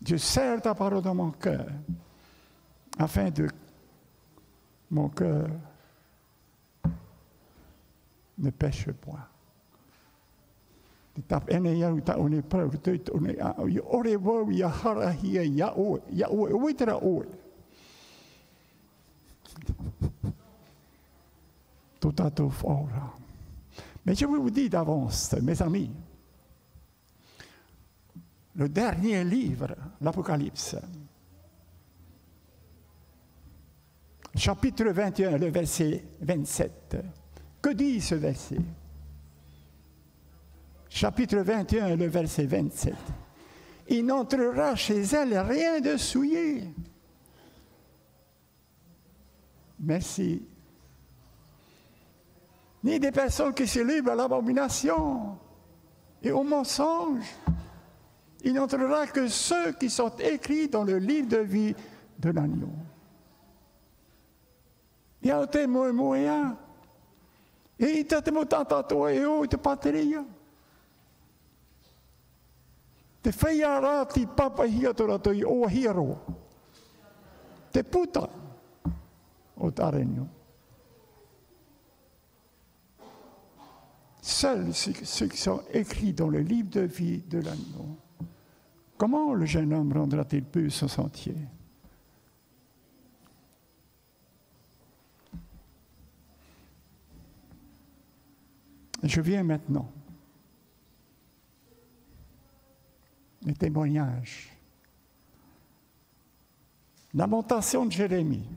Je 0.07 0.17
serre 0.17 0.61
ta 0.61 0.75
parole 0.75 1.03
dans 1.03 1.15
mon 1.15 1.31
cœur 1.31 1.67
afin 2.99 3.31
de 3.31 3.49
mon 4.91 5.09
cœur 5.09 5.49
ne 8.39 8.51
pêche 8.51 8.91
point. 8.93 9.27
Tō 22.03 22.11
tātou 22.11 22.51
whaora. 22.63 23.15
Mais 24.05 24.15
je 24.17 24.27
vous 24.27 24.51
dis 24.51 24.69
d'avance, 24.69 25.35
mes 25.43 25.63
amis, 25.63 25.91
le 28.57 28.69
dernier 28.69 29.23
livre, 29.23 29.77
l'Apocalypse, 30.01 30.77
chapitre 34.35 34.85
21, 34.85 35.39
le 35.39 35.49
verset 35.49 36.05
27. 36.21 36.97
Que 37.61 37.71
dit 37.71 38.01
ce 38.01 38.15
verset? 38.15 38.59
Chapitre 40.89 41.39
21, 41.39 41.97
le 41.97 42.07
verset 42.07 42.47
27. 42.47 42.95
Il 43.89 44.07
n'entrera 44.07 44.75
chez 44.75 45.01
elle 45.01 45.39
rien 45.39 45.81
de 45.81 45.97
souillé. 45.97 46.65
Merci. 49.81 50.43
Ni 52.85 52.99
des 52.99 53.13
personnes 53.13 53.55
qui 53.55 53.67
se 53.67 53.81
livrent 53.81 54.13
à 54.13 54.15
l'abomination 54.15 55.39
et 56.23 56.31
au 56.31 56.43
mensonge. 56.43 57.25
Il 58.45 58.55
n'entrera 58.55 59.07
que 59.07 59.29
ceux 59.29 59.73
qui 59.73 59.89
sont 59.89 60.13
écrits 60.19 60.69
dans 60.69 60.85
le 60.85 60.99
livre 60.99 61.29
de 61.29 61.39
vie 61.39 61.75
de 62.19 62.31
l'agneau. 62.31 62.73
Il 65.23 65.29
y 65.29 65.31
a 65.31 65.39
un 65.39 65.47
témoin 65.47 65.93
moyen. 65.93 66.57
Et 67.79 68.01
il 68.01 68.07
t'a 68.07 68.21
témoin 68.21 68.45
tant 68.45 68.65
toi 68.65 69.13
et 69.13 69.25
oh, 69.25 69.47
te 69.47 69.57
patria. 69.57 70.25
Te 73.23 73.31
whaia 73.31 73.77
rā 73.79 74.07
ti 74.11 74.27
papa 74.27 74.67
hia 74.67 74.91
tora 74.95 75.19
toi 75.23 75.45
o. 75.47 76.17
Te 77.71 77.83
puta 77.85 78.29
o 79.57 79.71
tarenio. 79.71 80.27
Seuls 84.21 84.75
ceux 84.75 85.27
qui 85.29 85.37
sont 85.37 85.63
écrits 85.73 86.13
dans 86.13 86.29
le 86.29 86.41
livre 86.41 86.71
de 86.71 86.81
vie 86.81 87.23
de 87.23 87.39
l'agneau. 87.39 87.97
Comment 88.97 89.35
le 89.35 89.47
jeune 89.47 89.73
homme 89.73 89.93
rendra-t-il 89.93 90.45
plus 90.45 90.71
son 90.71 90.89
sentier? 90.89 91.37
Je 99.03 99.21
viens 99.21 99.43
maintenant. 99.43 99.91
Les 103.43 103.55
témoignages. 103.55 104.51
Lamentation 107.15 107.87
de 107.87 107.93
Jérémie. 107.93 108.49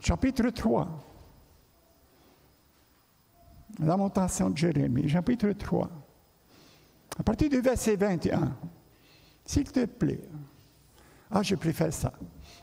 Chapitre 0.00 0.50
3. 0.50 0.88
Lamentation 3.78 4.50
de 4.50 4.56
Jérémie, 4.56 5.08
chapitre 5.08 5.52
3. 5.52 5.88
À 7.18 7.22
partir 7.22 7.48
du 7.48 7.60
verset 7.60 7.96
21. 7.96 8.56
S'il 9.44 9.70
te 9.70 9.86
plaît. 9.86 10.28
Ah, 11.30 11.42
je 11.42 11.54
préfère 11.54 11.92
ça. 11.92 12.12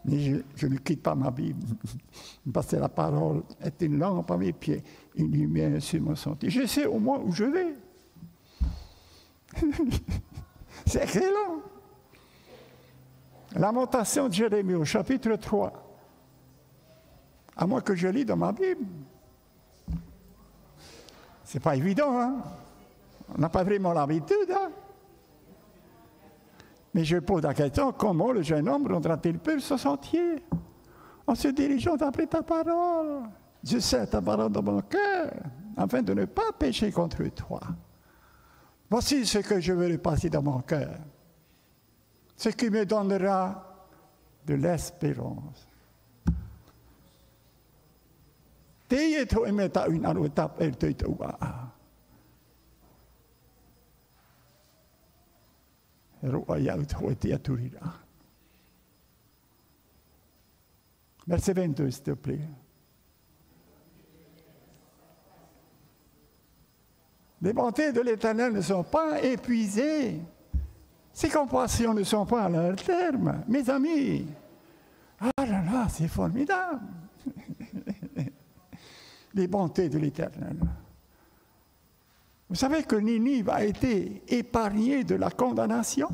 Mais 0.06 0.42
je, 0.56 0.68
ne 0.68 0.78
quitte 0.78 1.04
pas 1.04 1.16
ma 1.16 1.30
Bible, 1.30 1.66
parce 2.54 2.68
que 2.68 2.78
la 2.78 2.90
parole 2.90 3.44
est 3.62 3.82
une 3.82 4.00
lampe 4.00 4.32
à 4.32 4.38
mes 4.38 4.54
pieds, 4.54 4.84
une 5.16 5.32
lumière 5.32 5.82
sur 5.82 6.02
mon 6.02 6.16
sentier. 6.16 6.50
Je 6.50 6.66
sais 6.66 6.86
au 6.86 7.00
moins 7.00 7.20
où 7.20 7.32
je 7.32 7.44
vais. 7.44 7.74
C'est 10.86 11.04
excellent. 11.04 11.62
Lamentation 13.56 14.28
de 14.28 14.34
Jérémie 14.34 14.76
au 14.76 14.86
chapitre 14.86 15.36
3. 15.36 15.74
À 17.58 17.68
moins 17.68 17.82
que 17.82 17.96
je 17.96 18.08
lis 18.08 18.26
dans 18.26 18.38
ma 18.38 18.52
Bible. 18.52 18.86
C'est 21.44 21.60
pas 21.60 21.76
évident, 21.76 22.18
hein? 22.18 22.36
On 23.36 23.40
n'a 23.40 23.50
pas 23.50 23.64
vraiment 23.64 23.92
l'habitude, 23.92 24.52
hein? 24.52 24.70
Mais 26.94 27.04
je 27.04 27.18
pose 27.18 27.44
la 27.44 27.54
question, 27.54 27.92
comment 27.92 28.32
le 28.32 28.42
jeune 28.42 28.68
homme 28.68 28.88
rendra-t-il 28.88 29.38
plus 29.40 29.62
ce 29.62 29.78
sentier 29.78 30.44
En 31.28 31.36
se 31.36 31.50
dirigeant 31.50 31.96
après 31.98 32.26
ta 32.26 32.42
parole? 32.42 33.30
Je 33.64 33.80
sais 33.80 34.08
ta 34.08 34.22
parole 34.22 34.52
dans 34.52 34.64
mon 34.64 34.82
cœur, 34.82 35.32
afin 35.78 36.02
de 36.02 36.14
ne 36.14 36.26
pas 36.26 36.52
pécher 36.58 36.92
contre 36.92 37.24
toi. 37.30 37.60
Voici 38.90 39.26
ce 39.26 39.40
que 39.40 39.60
je 39.60 39.74
veux 39.74 39.98
passer 39.98 40.30
dans 40.30 40.42
mon 40.42 40.62
cœur. 40.62 40.98
Ce 42.36 42.50
qui 42.50 42.70
me 42.70 42.86
donnera 42.86 43.66
de 44.46 44.56
l'espérance. 44.56 45.68
Verset 61.28 61.54
22, 61.54 61.92
s'il 61.92 62.04
te 62.04 62.12
plaît. 62.12 62.40
Les 67.42 67.54
bontés 67.54 67.94
de 67.94 68.02
l'Éternel 68.02 68.54
ne 68.54 68.62
sont 68.62 68.84
pas 68.84 69.22
épuisées. 69.22 70.20
Ses 71.14 71.30
compassions 71.30 71.94
ne 71.94 72.04
sont 72.04 72.26
pas 72.26 72.44
à 72.44 72.50
leur 72.50 72.76
terme. 72.76 73.44
Mes 73.48 73.70
amis, 73.70 74.28
ah 75.20 75.46
là 75.46 75.64
là, 75.64 75.88
c'est 75.90 76.08
formidable. 76.08 76.82
Les 79.34 79.48
bontés 79.48 79.90
de 79.90 79.98
l'Éternel. 79.98 80.58
Vous 82.50 82.56
savez 82.56 82.84
que 82.84 82.96
Ninive 82.96 83.50
a 83.50 83.64
été 83.64 84.24
épargnée 84.28 85.04
de 85.04 85.16
la 85.16 85.30
condamnation? 85.30 86.10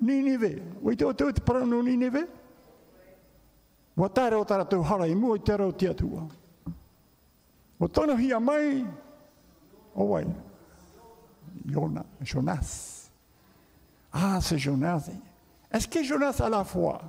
Ninive. 0.00 0.60
Oui, 0.82 0.96
tu 0.96 1.04
prends 1.44 1.64
Ninive? 1.64 2.26
Jonas. 12.20 13.10
Ah, 14.12 14.40
c'est 14.40 14.58
Jonas. 14.58 15.10
Est-ce 15.70 15.86
que 15.86 16.02
Jonas 16.02 16.40
a 16.40 16.48
la 16.48 16.64
foi? 16.64 17.00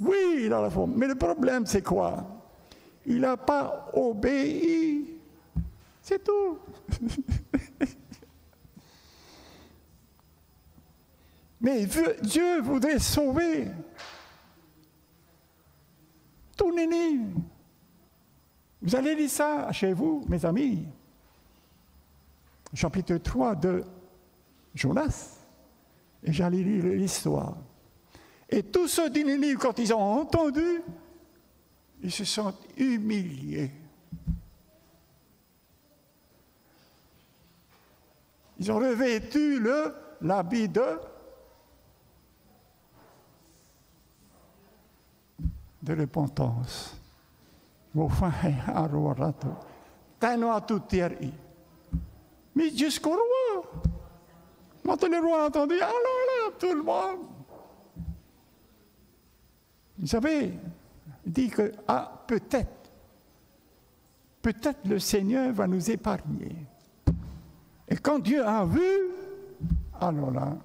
Oui, 0.00 0.44
il 0.44 0.52
a 0.52 0.62
la 0.62 0.70
foi. 0.70 0.86
Mais 0.86 1.06
le 1.06 1.14
problème, 1.14 1.66
c'est 1.66 1.82
quoi? 1.82 2.33
Il 3.06 3.20
n'a 3.20 3.36
pas 3.36 3.90
obéi. 3.92 5.18
C'est 6.00 6.22
tout. 6.22 6.58
Mais 11.60 11.86
Dieu 12.22 12.60
voudrait 12.60 12.98
sauver 12.98 13.68
tout 16.56 16.72
Néné. 16.74 17.20
Vous 18.82 18.94
allez 18.94 19.14
lire 19.14 19.30
ça 19.30 19.72
chez 19.72 19.92
vous, 19.94 20.24
mes 20.28 20.44
amis. 20.44 20.86
Chapitre 22.74 23.16
3 23.16 23.54
de 23.54 23.82
Jonas. 24.74 25.38
Et 26.22 26.32
j'allais 26.32 26.62
lire 26.62 26.84
l'histoire. 26.84 27.56
Et 28.48 28.62
tous 28.62 28.88
ceux 28.88 29.08
d'Ininie, 29.08 29.54
quand 29.54 29.78
ils 29.78 29.92
ont 29.94 30.20
entendu, 30.20 30.82
ils 32.04 32.12
se 32.12 32.24
sont 32.24 32.54
humiliés. 32.76 33.70
Ils 38.58 38.70
ont 38.70 38.76
revêtu 38.76 39.58
le, 39.58 39.94
l'habit 40.20 40.68
de, 40.68 41.00
de 45.82 45.94
repentance. 45.98 46.94
Mais 52.54 52.70
jusqu'au 52.76 53.10
roi. 53.10 53.62
Quand 54.84 55.08
le 55.08 55.18
roi 55.20 55.44
a 55.44 55.46
entendu, 55.46 55.76
alors 55.76 55.90
là, 55.90 56.52
tout 56.58 56.74
le 56.74 56.82
monde. 56.82 57.20
Vous 59.98 60.06
savez, 60.06 60.52
dit 61.26 61.48
que, 61.48 61.72
ah, 61.88 62.24
peut-être, 62.26 62.90
peut-être 64.42 64.86
le 64.86 64.98
Seigneur 64.98 65.52
va 65.52 65.66
nous 65.66 65.90
épargner. 65.90 66.54
Et 67.88 67.96
quand 67.96 68.18
Dieu 68.18 68.44
a 68.44 68.64
vu, 68.64 68.80
alors 70.00 70.30
là, 70.30 70.56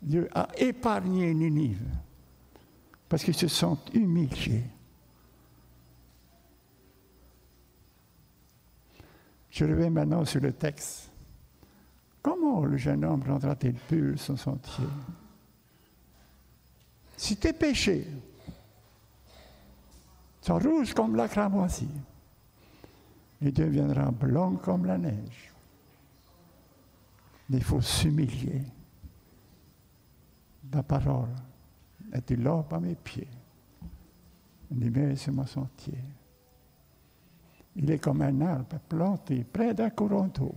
Dieu 0.00 0.28
a 0.34 0.48
épargné 0.56 1.34
Ninive. 1.34 1.82
parce 3.08 3.24
qu'ils 3.24 3.34
se 3.34 3.48
sentent 3.48 3.90
humiliés. 3.94 4.64
Je 9.50 9.64
reviens 9.64 9.90
maintenant 9.90 10.24
sur 10.24 10.40
le 10.40 10.52
texte. 10.52 11.10
Comment 12.22 12.64
le 12.64 12.76
jeune 12.76 13.04
homme 13.04 13.22
rendra-t-il 13.26 13.74
pur 13.74 14.18
son 14.18 14.36
sentier? 14.36 14.84
Si 17.18 17.36
tes 17.36 17.52
péchés 17.52 18.06
sont 20.40 20.58
rouges 20.58 20.94
comme 20.94 21.16
la 21.16 21.26
cramoisie, 21.26 21.90
il 23.42 23.52
deviendra 23.52 24.12
blanc 24.12 24.54
comme 24.54 24.86
la 24.86 24.96
neige. 24.96 25.52
Il 27.50 27.62
faut 27.64 27.80
s'humilier. 27.80 28.62
La 30.72 30.84
parole 30.84 31.34
est 32.12 32.30
l'or 32.30 32.68
à 32.70 32.78
mes 32.78 32.94
pieds. 32.94 33.28
Met 34.70 35.16
sur 35.16 35.32
mon 35.32 35.46
sentier. 35.46 35.98
Il 37.74 37.90
est 37.90 37.98
comme 37.98 38.22
un 38.22 38.40
arbre 38.42 38.78
planté 38.88 39.42
près 39.42 39.74
d'un 39.74 39.90
courant 39.90 40.28
d'eau 40.28 40.54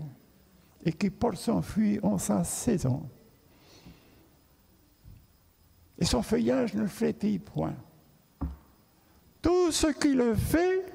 et 0.85 0.93
qui 0.93 1.09
porte 1.09 1.37
son 1.37 1.61
fruit 1.63 1.99
en 2.03 2.19
sa 2.19 2.43
saison. 2.43 3.09
Et 6.01 6.05
son 6.05 6.21
feuillage 6.21 6.73
ne 6.73 6.85
flétille 6.85 7.39
point. 7.39 7.75
Tout 9.41 9.71
ce 9.71 9.87
qu'il 9.87 10.17
le 10.17 10.35
fait 10.35 10.91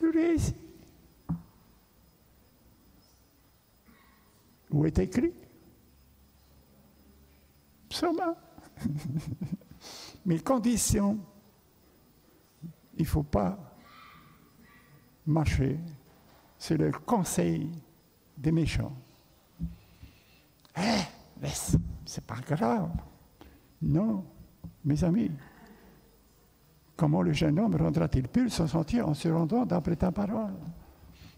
lui 0.00 0.10
réussit. 0.10 0.56
Où 4.72 4.84
est 4.84 4.98
écrit 4.98 5.32
Psaume 7.88 8.34
Mais 10.26 10.40
condition, 10.40 11.18
il 12.96 13.02
ne 13.02 13.08
faut 13.08 13.22
pas 13.22 13.56
marcher 15.24 15.78
c'est 16.58 16.76
le 16.76 16.90
conseil 16.90 17.70
des 18.36 18.52
méchants. 18.52 18.96
Eh, 20.76 21.02
mais 21.40 21.52
c'est 22.04 22.24
pas 22.24 22.40
grave. 22.40 22.90
Non, 23.82 24.24
mes 24.84 25.04
amis. 25.04 25.30
Comment 26.96 27.22
le 27.22 27.32
jeune 27.32 27.58
homme 27.58 27.76
rendra-t-il 27.76 28.28
pur 28.28 28.50
son 28.50 28.66
sentier 28.66 29.02
en 29.02 29.12
se 29.12 29.28
rendant 29.28 29.66
d'après 29.66 29.96
ta 29.96 30.10
parole? 30.10 30.54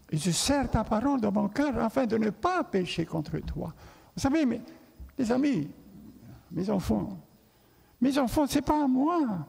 Et 0.09 0.17
je 0.17 0.31
sers 0.31 0.69
ta 0.69 0.83
parole 0.83 1.19
dans 1.19 1.31
mon 1.31 1.49
cœur 1.49 1.77
afin 1.77 2.05
de 2.05 2.17
ne 2.17 2.29
pas 2.29 2.63
pécher 2.63 3.05
contre 3.05 3.37
toi. 3.39 3.73
Vous 4.15 4.21
savez, 4.21 4.45
mes, 4.45 4.61
les 5.17 5.31
amis, 5.31 5.69
mes 6.51 6.69
enfants, 6.69 7.19
mes 8.01 8.17
enfants, 8.17 8.47
ce 8.47 8.55
n'est 8.55 8.61
pas 8.61 8.83
à 8.83 8.87
moi. 8.87 9.47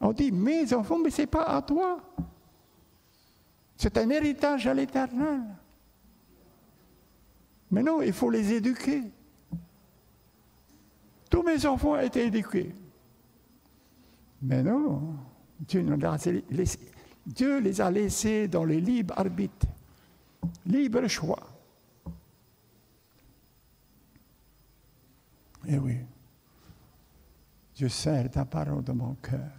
On 0.00 0.12
dit 0.12 0.30
mes 0.30 0.72
enfants, 0.74 0.98
mais 1.02 1.10
ce 1.10 1.22
n'est 1.22 1.26
pas 1.26 1.44
à 1.44 1.62
toi. 1.62 1.98
C'est 3.76 3.96
un 3.98 4.08
héritage 4.10 4.66
à 4.66 4.74
l'éternel. 4.74 5.42
Mais 7.70 7.82
non, 7.82 8.02
il 8.02 8.12
faut 8.12 8.30
les 8.30 8.52
éduquer. 8.52 9.02
Tous 11.36 11.42
mes 11.42 11.66
enfants 11.66 11.90
ont 11.90 12.00
été 12.00 12.24
éduqués. 12.24 12.74
Mais 14.40 14.62
non, 14.62 15.16
Dieu, 15.60 15.84
Dieu 17.26 17.58
les 17.58 17.78
a 17.78 17.90
laissés 17.90 18.48
dans 18.48 18.64
le 18.64 18.76
libre 18.76 19.12
arbitre, 19.18 19.66
libre 20.64 21.06
choix. 21.08 21.46
Eh 25.68 25.76
oui, 25.76 25.98
je 27.74 27.86
sers 27.86 28.30
ta 28.30 28.46
parole 28.46 28.82
de 28.82 28.92
mon 28.92 29.12
cœur. 29.16 29.52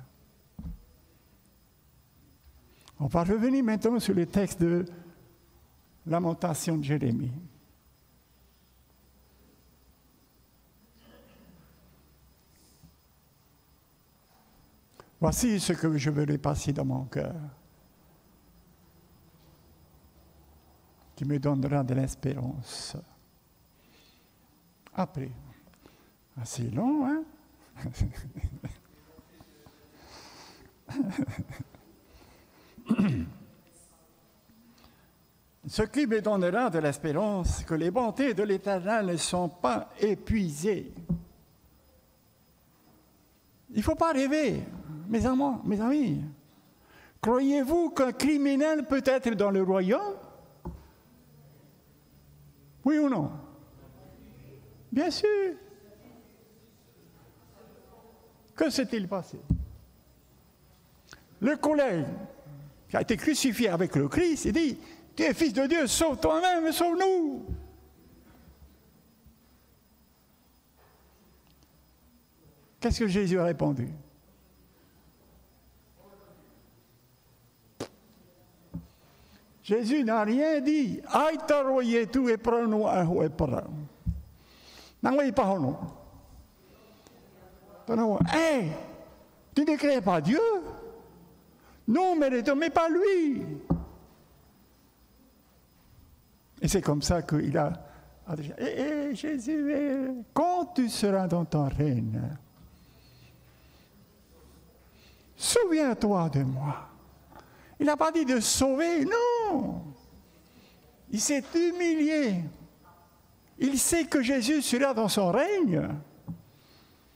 On 3.00 3.06
va 3.06 3.24
revenir 3.24 3.64
maintenant 3.64 4.00
sur 4.00 4.16
le 4.16 4.26
texte 4.26 4.60
de 4.60 4.84
Lamentation 6.08 6.76
de 6.76 6.84
Jérémie. 6.84 7.34
Voici 15.20 15.60
ce 15.60 15.74
que 15.74 15.98
je 15.98 16.12
veux 16.12 16.38
passer 16.38 16.72
dans 16.74 16.86
mon 16.86 17.06
cœur, 17.06 17.34
qui 21.16 21.26
me 21.26 21.40
donnera 21.40 21.84
de 21.84 21.96
l'espérance. 21.96 22.96
Après, 24.94 25.32
assez 26.40 26.70
long, 26.70 27.04
hein? 27.06 27.24
Ce 35.68 35.82
qui 35.82 36.08
me 36.08 36.22
donnera 36.22 36.70
de 36.70 36.80
l'espérance 36.80 37.64
que 37.66 37.74
les 37.74 37.92
bontés 37.92 38.34
de 38.34 38.44
l'Éternel 38.44 39.08
ne 39.08 39.18
sont 39.18 39.50
pas 39.50 39.90
épuisées. 40.00 40.94
Il 43.72 43.78
ne 43.78 43.82
faut 43.82 43.96
pas 43.96 44.14
rêver, 44.14 44.64
mes 45.08 45.26
amis. 45.26 45.58
Mes 45.64 45.82
amis. 45.82 46.22
Croyez-vous 47.22 47.90
qu'un 47.92 48.12
criminel 48.12 48.86
peut 48.86 49.04
être 49.06 49.34
dans 49.36 49.52
le 49.52 49.64
royaume? 49.64 50.16
Oui 52.86 52.98
ou 53.00 53.10
non? 53.10 53.32
Bien 54.92 55.12
sûr. 55.12 55.56
Que 58.56 58.70
s'est-il 58.70 59.08
passé? 59.08 59.40
Le 61.40 61.56
collègue 61.58 62.06
qui 62.90 62.98
a 62.98 63.02
été 63.02 63.18
crucifié 63.18 63.70
avec 63.70 63.96
le 63.96 64.08
Christ, 64.08 64.46
il 64.46 64.54
dit, 64.54 64.78
tu 65.16 65.24
es 65.24 65.34
fils 65.34 65.54
de 65.54 65.66
Dieu, 65.66 65.86
sauve 65.88 66.20
toi-même, 66.20 66.72
sauve-nous. 66.72 67.46
Qu'est-ce 72.80 73.00
que 73.00 73.08
Jésus 73.08 73.40
a 73.40 73.44
répondu? 73.44 73.90
Jésus 79.68 80.04
n'a 80.06 80.24
rien 80.24 80.62
dit. 80.62 81.02
Aïe, 81.12 81.38
tout 82.08 82.30
et 82.30 82.38
prends-nous 82.38 82.88
un 82.88 83.06
ou 83.06 83.30
pas. 83.30 83.66
Non, 85.04 85.32
pas 85.34 85.58
non. 85.58 85.78
Hé, 88.34 88.70
tu 89.54 89.66
ne 89.66 89.76
crées 89.76 90.00
pas 90.00 90.22
Dieu? 90.22 90.40
Non, 91.86 92.16
mais 92.16 92.30
ne 92.30 92.70
pas 92.70 92.88
lui. 92.88 93.44
Et 96.62 96.70
c'est 96.70 96.82
comme 96.82 97.02
ça 97.02 97.22
qu'il 97.22 97.58
a, 97.58 97.74
eh, 98.58 99.10
eh, 99.10 99.16
Jésus, 99.16 100.14
quand 100.34 100.68
tu 100.76 100.88
seras 100.88 101.28
dans 101.28 101.44
ton 101.44 101.68
règne, 101.68 102.22
souviens-toi 105.36 106.30
de 106.30 106.44
moi. 106.44 106.88
Il 107.80 107.86
n'a 107.86 107.98
pas 107.98 108.12
dit 108.12 108.26
de 108.26 108.40
sauver, 108.40 109.06
non. 109.06 109.84
Il 111.12 111.22
s'est 111.22 111.44
humilié. 111.56 112.44
Il 113.60 113.80
sait 113.80 114.06
que 114.06 114.22
Jésus 114.22 114.62
sera 114.62 114.94
dans 114.94 115.08
son 115.08 115.32
règne. 115.32 115.88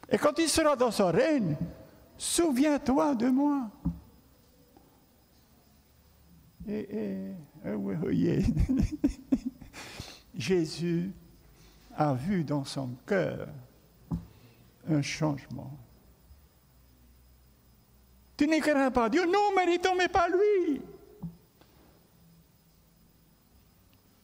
Et 0.09 0.17
quand 0.17 0.37
il 0.39 0.49
sera 0.49 0.75
dans 0.75 0.91
son 0.91 1.11
règne, 1.11 1.55
souviens-toi 2.17 3.15
de 3.15 3.29
moi. 3.29 3.69
Et, 6.67 7.31
Jésus 10.35 11.11
a 11.95 12.13
vu 12.13 12.43
dans 12.43 12.65
son 12.65 12.89
cœur 13.05 13.47
un 14.87 15.01
changement. 15.01 15.71
Tu 18.41 18.47
n'écriras 18.47 18.89
pas 18.89 19.07
Dieu, 19.07 19.23
non, 19.27 19.53
méritons, 19.55 19.93
mais 19.95 20.07
pas 20.07 20.27
lui. 20.27 20.81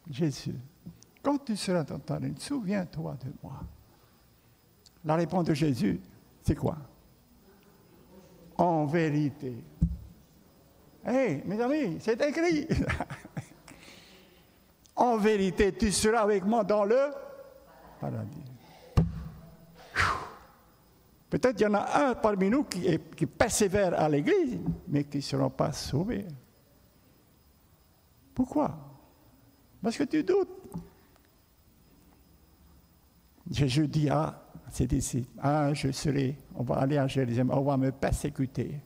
Jésus, 0.09 0.55
quand 1.21 1.37
tu 1.45 1.55
seras 1.55 1.83
dans 1.83 1.99
ta 1.99 2.17
règne, 2.17 2.33
souviens-toi 2.35 3.15
de 3.23 3.31
moi. 3.43 3.59
La 5.05 5.17
réponse 5.17 5.45
de 5.45 5.53
Jésus, 5.53 6.01
c'est 6.41 6.55
quoi? 6.55 6.77
En 8.57 8.87
vérité, 8.87 9.53
Hé, 11.05 11.43
mes 11.45 11.61
amis, 11.61 11.97
c'est 11.99 12.19
écrit. 12.19 12.67
en 14.95 15.17
vérité, 15.17 15.73
tu 15.73 15.91
seras 15.91 16.21
avec 16.21 16.43
moi 16.43 16.63
dans 16.63 16.85
le 16.85 17.11
paradis. 18.01 18.46
Peut-être 21.29 21.57
qu'il 21.57 21.67
y 21.67 21.69
en 21.69 21.73
a 21.73 22.09
un 22.09 22.15
parmi 22.15 22.49
nous 22.49 22.63
qui, 22.63 22.87
est, 22.87 23.25
persévère 23.25 23.99
à 23.99 24.07
l'église, 24.07 24.57
mais 24.87 25.03
qui 25.03 25.17
ne 25.17 25.21
seront 25.21 25.49
pas 25.49 25.73
sauvés. 25.73 26.25
Pourquoi? 28.33 28.77
Parce 29.81 29.97
que 29.97 30.03
tu 30.03 30.23
doutes. 30.23 30.49
Jésus 33.51 33.87
dit 33.87 34.09
à 34.09 34.41
ses 34.71 34.87
disciples, 34.87 35.29
ah, 35.41 35.73
je 35.73 35.91
serai, 35.91 36.37
on 36.55 36.63
va 36.63 36.75
aller 36.75 36.97
à 36.97 37.07
Jérusalem, 37.07 37.51
on 37.53 37.61
va 37.61 37.77
me 37.77 37.91
persécuter. 37.91 38.79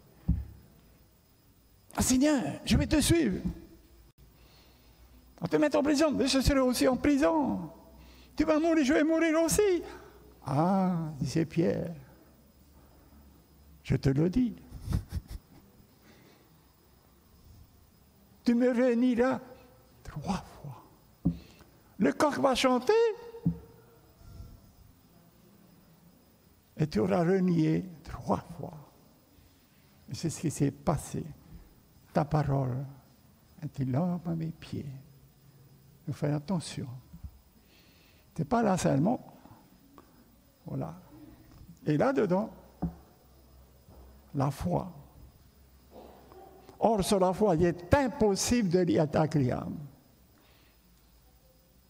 Ah 1.96 2.02
Seigneur, 2.02 2.42
je 2.64 2.78
vais 2.78 2.88
te 2.88 3.02
suivre. 3.02 3.40
On 5.42 5.48
te 5.48 5.58
met 5.58 5.76
en 5.76 5.84
prison, 5.84 6.12
mais 6.12 6.28
je 6.28 6.40
serai 6.40 6.60
aussi 6.60 6.88
en 6.88 6.96
prison. 6.96 7.72
Tu 8.36 8.46
vas 8.46 8.60
mourir, 8.60 8.86
je 8.86 8.94
vais 8.94 9.04
mourir 9.04 9.42
aussi. 9.42 9.84
Ah, 10.46 11.12
disait 11.20 11.46
Pierre, 11.46 11.92
je 13.84 13.96
te 13.96 14.10
le 14.10 14.30
dis. 14.30 14.56
tu 18.44 18.56
me 18.56 18.72
réuniras 18.72 19.40
trois 20.04 20.44
fois. 20.44 20.84
Le 21.98 22.12
coq 22.14 22.40
va 22.40 22.56
chanter 22.56 22.94
et 26.78 26.88
tu 26.88 27.00
auras 27.00 27.24
renié 27.24 27.86
trois 28.04 28.44
fois. 28.58 28.74
C'est 30.12 30.30
ce 30.30 30.42
qui 30.42 30.52
s'est 30.52 30.72
passé. 30.72 31.24
Ta 32.12 32.26
parole 32.26 32.86
était 33.64 33.86
là 33.86 34.20
à 34.26 34.36
mes 34.36 34.52
pieds. 34.52 34.86
Faire 36.12 36.36
attention. 36.36 36.88
Ce 38.36 38.42
n'est 38.42 38.46
pas 38.46 38.62
là 38.64 38.78
seulement. 38.78 39.38
Voilà. 40.66 41.00
Et 41.86 41.96
là-dedans, 41.96 42.50
la 44.36 44.52
foi. 44.52 44.92
Or, 46.80 47.04
sur 47.04 47.20
la 47.20 47.34
foi, 47.34 47.56
il 47.56 47.66
est 47.66 47.94
impossible 47.94 48.70
de 48.70 48.80
lire 48.80 49.04
attaquer 49.04 49.40
l'âme. 49.40 49.78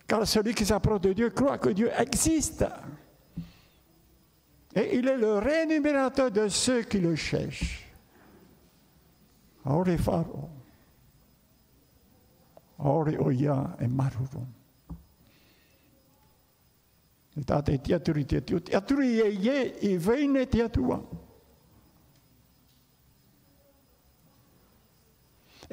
Car 0.07 0.27
celui 0.27 0.53
qui 0.53 0.65
s'approche 0.65 1.01
de 1.01 1.13
Dieu 1.13 1.29
croit 1.29 1.57
que 1.57 1.69
Dieu 1.69 1.89
existe. 1.97 2.65
Et 4.75 4.97
il 4.97 5.07
est 5.07 5.17
le 5.17 5.37
rémunérateur 5.37 6.31
de 6.31 6.47
ceux 6.49 6.83
qui 6.83 6.99
le 6.99 7.15
cherchent. 7.15 7.87
Ore 9.65 9.85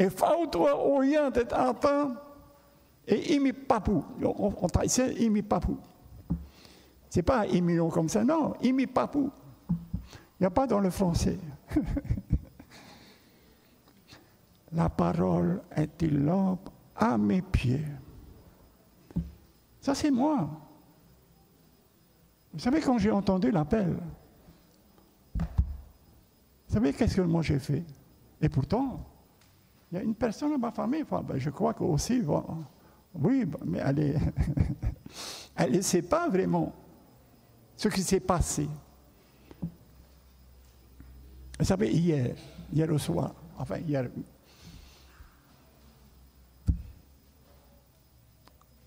whautua 0.06 0.74
o 0.76 1.02
ia 1.02 1.30
te 1.30 1.44
tāta 1.44 2.14
e 3.06 3.16
imi 3.34 3.52
papu. 3.52 4.04
On 4.22 4.68
taise 4.68 5.14
imi 5.18 5.42
papu. 5.42 5.76
C'est 7.10 7.22
pas 7.22 7.46
imminent 7.46 7.88
comme 7.88 8.08
ça, 8.08 8.22
non, 8.22 8.54
imi 8.62 8.86
papu. 8.86 9.30
Il 9.68 10.42
n'y 10.42 10.46
a 10.46 10.50
pas 10.50 10.66
dans 10.66 10.78
le 10.78 10.90
français. 10.90 11.38
La 14.72 14.88
parole 14.88 15.62
est 15.74 16.02
une 16.02 16.26
lampe 16.26 16.68
à 16.94 17.16
mes 17.16 17.42
pieds? 17.42 17.86
Ça, 19.80 19.94
c'est 19.94 20.10
moi. 20.10 20.50
Vous 22.52 22.58
savez, 22.60 22.80
quand 22.80 22.98
j'ai 22.98 23.10
entendu 23.10 23.50
l'appel, 23.50 23.96
vous 25.38 25.44
savez 26.74 26.92
qu'est-ce 26.92 27.16
que 27.16 27.22
moi 27.22 27.40
j'ai 27.40 27.58
fait? 27.58 27.84
Et 28.42 28.48
pourtant, 28.48 29.00
il 29.90 29.94
y 29.96 30.00
a 30.00 30.02
une 30.04 30.14
personne 30.14 30.52
dans 30.52 30.58
ma 30.58 30.70
famille, 30.70 31.04
ben, 31.04 31.38
je 31.38 31.50
crois 31.50 31.72
que 31.74 31.82
aussi, 31.82 32.22
oui, 33.14 33.46
mais 33.64 33.78
elle 33.78 34.20
elle 35.56 35.72
ne 35.72 35.80
sait 35.80 36.02
pas 36.02 36.28
vraiment 36.28 36.72
ce 37.76 37.88
qui 37.88 38.02
s'est 38.02 38.20
passé. 38.20 38.68
Vous 41.58 41.64
savez, 41.64 41.90
hier, 41.90 42.36
hier 42.72 42.92
au 42.92 42.98
soir, 42.98 43.34
enfin 43.56 43.78
hier, 43.78 44.08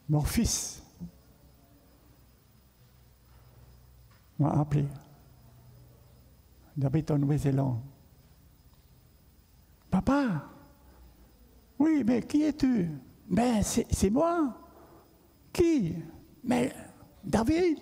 mon 0.08 0.22
fils 0.22 0.82
m'a 4.40 4.52
appelé. 4.52 4.86
Il 6.78 6.86
habite 6.86 7.12
en 7.12 7.18
Nouvelle-Zélande. 7.18 7.80
Papa, 9.90 10.51
oui, 11.82 12.04
mais 12.06 12.22
qui 12.22 12.44
es-tu? 12.44 12.90
Ben, 13.28 13.64
c'est 13.64 14.10
moi. 14.12 14.56
Qui? 15.52 15.96
Mais 16.44 16.72
David. 17.24 17.80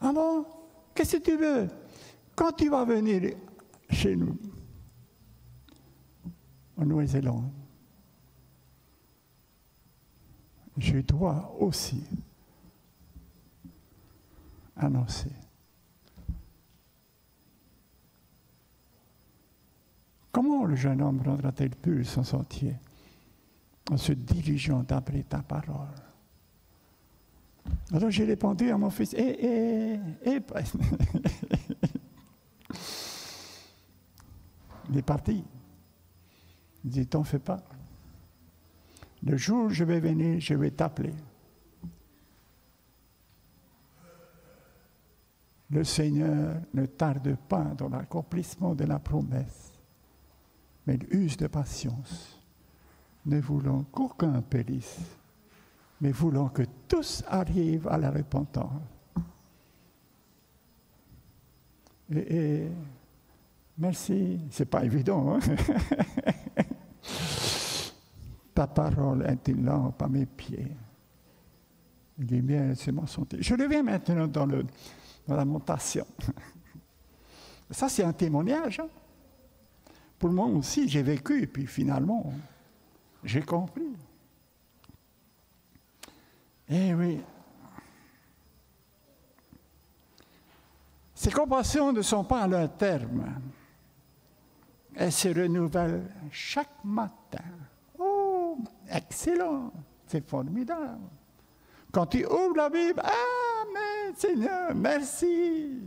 Ah 0.00 0.12
bon? 0.14 0.46
Qu'est-ce 0.94 1.18
que 1.18 1.22
tu 1.22 1.36
veux? 1.36 1.68
Quand 2.34 2.52
tu 2.52 2.70
vas 2.70 2.86
venir 2.86 3.34
chez 3.90 4.16
nous, 4.16 4.34
en 6.78 6.86
Nouvelle-Zélande, 6.86 7.50
je 10.78 10.98
dois 11.00 11.54
aussi 11.60 12.02
annoncer. 14.74 15.32
Comment 20.32 20.64
le 20.64 20.76
jeune 20.76 21.02
homme 21.02 21.20
rendra-t-il 21.20 21.70
plus 21.70 22.04
son 22.06 22.24
sentier? 22.24 22.74
En 23.90 23.96
se 23.96 24.12
dirigeant 24.12 24.82
d'après 24.82 25.22
ta 25.22 25.42
parole 25.42 25.88
Alors 27.92 28.10
j'ai 28.10 28.24
répondu 28.24 28.70
à 28.70 28.78
mon 28.78 28.90
fils, 28.90 29.14
eh, 29.14 29.36
eh, 29.40 29.98
eh, 30.24 30.40
Il 34.90 34.96
est 34.96 35.02
parti. 35.02 35.44
Il 36.84 36.90
dit, 36.90 37.06
t'en 37.06 37.22
fais 37.22 37.38
pas. 37.38 37.62
Le 39.22 39.36
jour 39.36 39.66
où 39.66 39.68
je 39.68 39.84
vais 39.84 40.00
venir, 40.00 40.40
je 40.40 40.54
vais 40.54 40.70
t'appeler. 40.70 41.12
Le 45.70 45.84
Seigneur 45.84 46.56
ne 46.72 46.86
tarde 46.86 47.36
pas 47.48 47.64
dans 47.76 47.90
l'accomplissement 47.90 48.74
de 48.74 48.84
la 48.84 48.98
promesse 48.98 49.78
mais 50.88 50.94
il 50.94 51.06
use 51.14 51.36
de 51.36 51.46
patience, 51.46 52.37
ne 53.28 53.40
voulant 53.40 53.84
qu'aucun 53.92 54.42
périsse, 54.42 54.98
mais 56.00 56.10
voulant 56.10 56.48
que 56.48 56.62
tous 56.88 57.22
arrivent 57.28 57.88
à 57.88 57.98
la 57.98 58.10
repentance. 58.10 58.82
Et, 62.10 62.68
merci, 63.76 64.40
c'est 64.50 64.64
pas 64.64 64.82
évident. 64.84 65.34
Hein? 65.34 65.40
Ta 68.54 68.66
parole 68.66 69.26
est 69.26 69.48
une 69.48 69.66
lampe 69.66 70.02
à 70.02 70.08
mes 70.08 70.26
pieds? 70.26 70.72
Lumière, 72.18 72.74
c'est 72.76 72.90
mon 72.90 73.06
santé. 73.06 73.36
Je 73.40 73.54
reviens 73.54 73.82
maintenant 73.82 74.26
dans, 74.26 74.46
dans 74.46 75.36
la 75.36 75.44
montation. 75.44 76.06
Ça, 77.70 77.88
c'est 77.88 78.02
un 78.02 78.12
témoignage. 78.12 78.80
Hein? 78.80 78.88
Pour 80.18 80.30
moi 80.30 80.46
aussi, 80.46 80.88
j'ai 80.88 81.02
vécu, 81.02 81.42
et 81.42 81.46
puis 81.46 81.66
finalement, 81.66 82.32
j'ai 83.24 83.42
compris. 83.42 83.96
Eh 86.68 86.94
oui. 86.94 87.20
Ces 91.14 91.30
compassions 91.30 91.92
ne 91.92 92.02
sont 92.02 92.24
pas 92.24 92.42
à 92.42 92.46
leur 92.46 92.76
terme. 92.76 93.40
Elles 94.94 95.12
se 95.12 95.28
renouvellent 95.28 96.10
chaque 96.30 96.84
matin. 96.84 97.44
Oh, 97.98 98.58
excellent, 98.90 99.72
c'est 100.06 100.26
formidable. 100.28 101.00
Quand 101.92 102.06
tu 102.06 102.24
ouvres 102.24 102.56
la 102.56 102.68
Bible, 102.68 103.00
Amen, 103.00 104.14
Seigneur, 104.14 104.74
merci. 104.74 105.80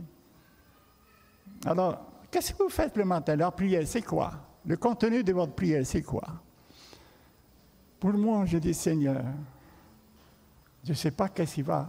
Alors, 1.64 2.12
Qu'est-ce 2.32 2.54
que 2.54 2.62
vous 2.62 2.70
faites 2.70 2.96
le 2.96 3.04
matin? 3.04 3.36
La 3.36 3.50
prière, 3.50 3.86
c'est 3.86 4.00
quoi? 4.00 4.32
Le 4.64 4.78
contenu 4.78 5.22
de 5.22 5.34
votre 5.34 5.52
prière, 5.52 5.84
c'est 5.84 6.00
quoi? 6.00 6.22
Pour 8.02 8.14
moi, 8.14 8.44
je 8.46 8.58
dis 8.58 8.74
Seigneur, 8.74 9.22
je 10.82 10.90
ne 10.90 10.96
sais 10.96 11.12
pas 11.12 11.28
qu'est-ce 11.28 11.54
qui 11.54 11.62
va 11.62 11.88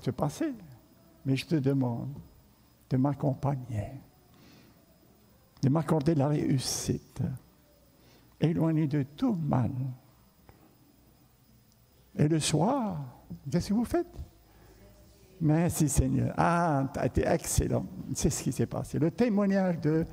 se 0.00 0.10
passer, 0.10 0.54
mais 1.26 1.36
je 1.36 1.44
te 1.44 1.56
demande 1.56 2.14
de 2.88 2.96
m'accompagner, 2.96 3.90
de 5.60 5.68
m'accorder 5.68 6.14
la 6.14 6.28
réussite, 6.28 7.20
éloigné 8.40 8.86
de 8.86 9.02
tout 9.02 9.34
mal. 9.34 9.70
Et 12.16 12.26
le 12.26 12.40
soir, 12.40 13.04
qu'est-ce 13.50 13.68
que 13.68 13.74
vous 13.74 13.84
faites? 13.84 14.16
Merci 15.42 15.90
Seigneur. 15.90 16.32
Ah, 16.38 16.88
tu 16.94 17.00
as 17.00 17.04
été 17.04 17.26
excellent. 17.26 17.84
C'est 18.14 18.30
ce 18.30 18.42
qui 18.42 18.52
s'est 18.52 18.64
passé. 18.64 18.98
Le 18.98 19.10
témoignage 19.10 19.78
de 19.82 20.06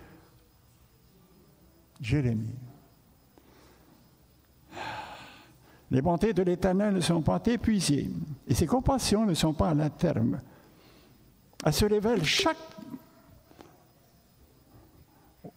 Jérémie. 2.01 2.64
Les 5.91 6.01
bontés 6.01 6.33
de 6.33 6.41
l'Éternel 6.41 6.95
ne 6.95 6.99
sont 6.99 7.21
pas 7.21 7.41
épuisées 7.45 8.09
et 8.47 8.53
ses 8.53 8.65
compassions 8.65 9.25
ne 9.25 9.33
sont 9.33 9.53
pas 9.53 9.69
à 9.69 9.73
la 9.73 9.89
terme. 9.89 10.39
Elles 11.63 11.73
se 11.73 11.85
révèlent 11.85 12.23
chaque... 12.23 12.57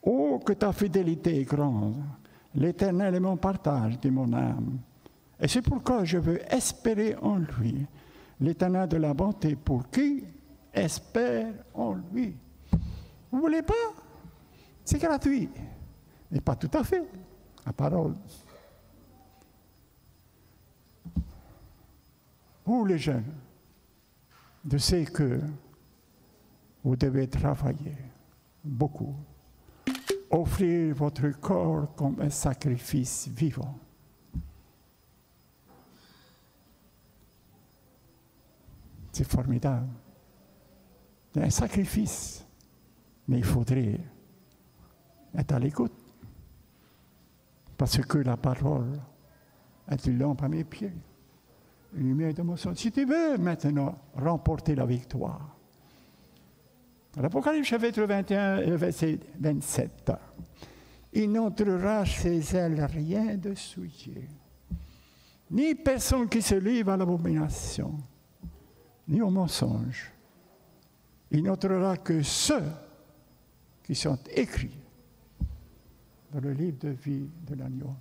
Oh, 0.02 0.38
que 0.44 0.52
ta 0.52 0.72
fidélité 0.72 1.40
est 1.40 1.44
grande. 1.44 1.96
L'Éternel 2.54 3.14
est 3.14 3.20
mon 3.20 3.36
partage, 3.36 3.98
dit 3.98 4.10
mon 4.10 4.32
âme. 4.32 4.78
Et 5.40 5.48
c'est 5.48 5.62
pourquoi 5.62 6.04
je 6.04 6.18
veux 6.18 6.40
espérer 6.52 7.16
en 7.20 7.36
lui. 7.36 7.86
L'Éternel 8.40 8.88
de 8.88 8.96
la 8.96 9.14
bonté 9.14 9.56
pour 9.56 9.88
qui 9.90 10.24
espère 10.72 11.52
en 11.74 11.94
lui. 12.12 12.36
Vous 13.30 13.40
voulez 13.40 13.62
pas? 13.62 13.74
C'est 14.84 14.98
gratuit. 14.98 15.48
Mais 16.30 16.40
pas 16.40 16.56
tout 16.56 16.70
à 16.72 16.84
fait. 16.84 17.04
La 17.66 17.72
parole. 17.72 18.14
Vous 22.68 22.84
les 22.84 22.98
jeunes, 22.98 23.32
je 24.70 24.76
sais 24.76 25.06
que 25.06 25.40
vous 26.84 26.96
devez 26.96 27.26
travailler 27.26 27.96
beaucoup. 28.62 29.16
Offrir 30.30 30.94
votre 30.94 31.30
corps 31.40 31.94
comme 31.94 32.20
un 32.20 32.28
sacrifice 32.28 33.26
vivant. 33.28 33.74
C'est 39.12 39.24
formidable. 39.24 39.88
C'est 41.32 41.44
un 41.44 41.50
sacrifice. 41.50 42.46
Mais 43.28 43.38
il 43.38 43.44
faudrait 43.44 43.98
être 45.34 45.52
à 45.52 45.58
l'écoute. 45.58 45.94
Parce 47.78 47.96
que 47.96 48.18
la 48.18 48.36
parole 48.36 49.00
est 49.90 50.04
une 50.04 50.18
lampe 50.18 50.42
à 50.42 50.50
mes 50.50 50.64
pieds, 50.64 50.92
lumière 51.92 52.34
de 52.34 52.42
mon. 52.42 52.56
Si 52.56 52.90
tu 52.92 53.04
veux 53.04 53.36
maintenant 53.38 53.98
remporter 54.14 54.74
la 54.74 54.86
victoire, 54.86 55.56
l'Apocalypse 57.16 57.68
chapitre 57.68 58.02
21, 58.02 58.76
verset 58.76 59.18
27, 59.38 60.12
il 61.14 61.32
n'entrera 61.32 62.04
chez 62.04 62.38
elle 62.54 62.84
rien 62.84 63.36
de 63.36 63.54
souillé, 63.54 64.28
ni 65.50 65.74
personne 65.74 66.28
qui 66.28 66.42
se 66.42 66.54
livre 66.54 66.92
à 66.92 66.96
l'abomination, 66.96 67.96
ni 69.08 69.20
au 69.22 69.30
mensonge. 69.30 70.12
Il 71.30 71.42
n'entrera 71.42 71.96
que 71.96 72.22
ceux 72.22 72.64
qui 73.82 73.94
sont 73.94 74.18
écrits 74.34 74.78
dans 76.32 76.40
le 76.40 76.52
livre 76.52 76.78
de 76.78 76.88
vie 76.90 77.28
de 77.46 77.54
l'agneau. 77.54 77.94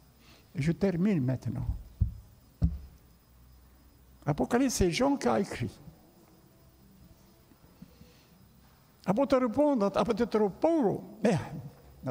Je 0.55 0.71
termine 0.73 1.23
maintenant. 1.23 1.67
Apocalypse, 4.27 4.73
c'est 4.73 4.91
Jean 4.91 5.15
qui 5.15 5.27
a 5.27 5.39
écrit. 5.39 5.79
Apôtre 9.05 9.47
Paul, 9.47 9.81
apôtre 9.81 10.49
Paul, 10.59 10.99
mais 11.23 11.37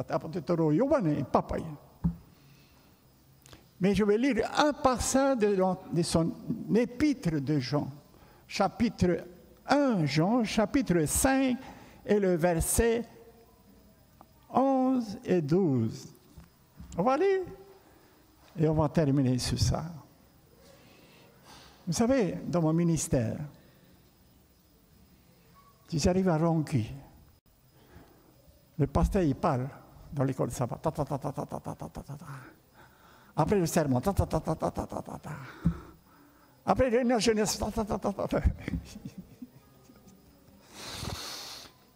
apôtre 0.09 0.71
Giovanni, 0.73 1.23
papa. 1.31 1.57
Mais 3.79 3.93
je 3.93 4.03
vais 4.03 4.17
lire 4.17 4.49
un 4.57 4.73
passage 4.73 5.37
de 5.37 6.01
son 6.01 6.33
épître 6.75 7.39
de 7.39 7.59
Jean, 7.59 7.87
chapitre 8.47 9.23
1 9.67 10.05
Jean, 10.05 10.43
chapitre 10.43 11.05
5, 11.05 11.55
et 12.03 12.19
le 12.19 12.35
verset 12.35 13.03
11 14.51 15.19
et 15.23 15.41
12. 15.41 16.15
On 16.97 17.03
va 17.03 17.15
lire 17.15 17.41
et 18.59 18.67
on 18.67 18.73
va 18.73 18.89
terminer 18.89 19.37
sur 19.37 19.59
ça. 19.59 19.83
Vous 21.87 21.93
savez, 21.93 22.37
dans 22.45 22.61
mon 22.61 22.73
ministère, 22.73 23.37
si 25.87 25.99
j'arrive 25.99 26.27
à 26.27 26.37
Ronqui, 26.37 26.85
le 28.77 28.87
pasteur 28.87 29.23
il 29.23 29.35
parle 29.35 29.69
dans 30.11 30.25
l'école 30.25 30.49
de 30.49 30.53
sabbat. 30.53 30.81
Après 33.37 33.57
le 33.57 33.65
sermon, 33.65 34.01
après 36.65 36.89
la 37.03 37.19
jeunesse, 37.19 37.57
Vous 37.57 37.71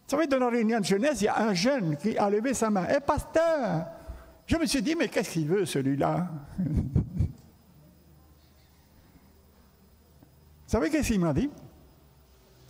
savez, 0.06 0.26
dans 0.26 0.38
la 0.38 0.48
réunion 0.48 0.80
de 0.80 0.84
jeunesse, 0.84 1.20
il 1.20 1.24
y 1.24 1.28
a 1.28 1.38
un 1.38 1.52
jeune 1.52 1.96
qui 1.98 2.16
a 2.16 2.30
levé 2.30 2.54
sa 2.54 2.70
main. 2.70 2.86
Eh, 2.94 3.00
pasteur 3.00 3.86
Je 4.46 4.56
me 4.56 4.64
suis 4.64 4.80
dit, 4.80 4.94
mais 4.94 5.08
qu'est-ce 5.08 5.32
qu'il 5.32 5.48
veut, 5.48 5.66
celui-là 5.66 6.28
Vous 10.61 10.61
savez 10.72 10.90
qu'est-ce 10.90 11.08
qu'il 11.08 11.20
m'a 11.20 11.32
dit? 11.32 11.50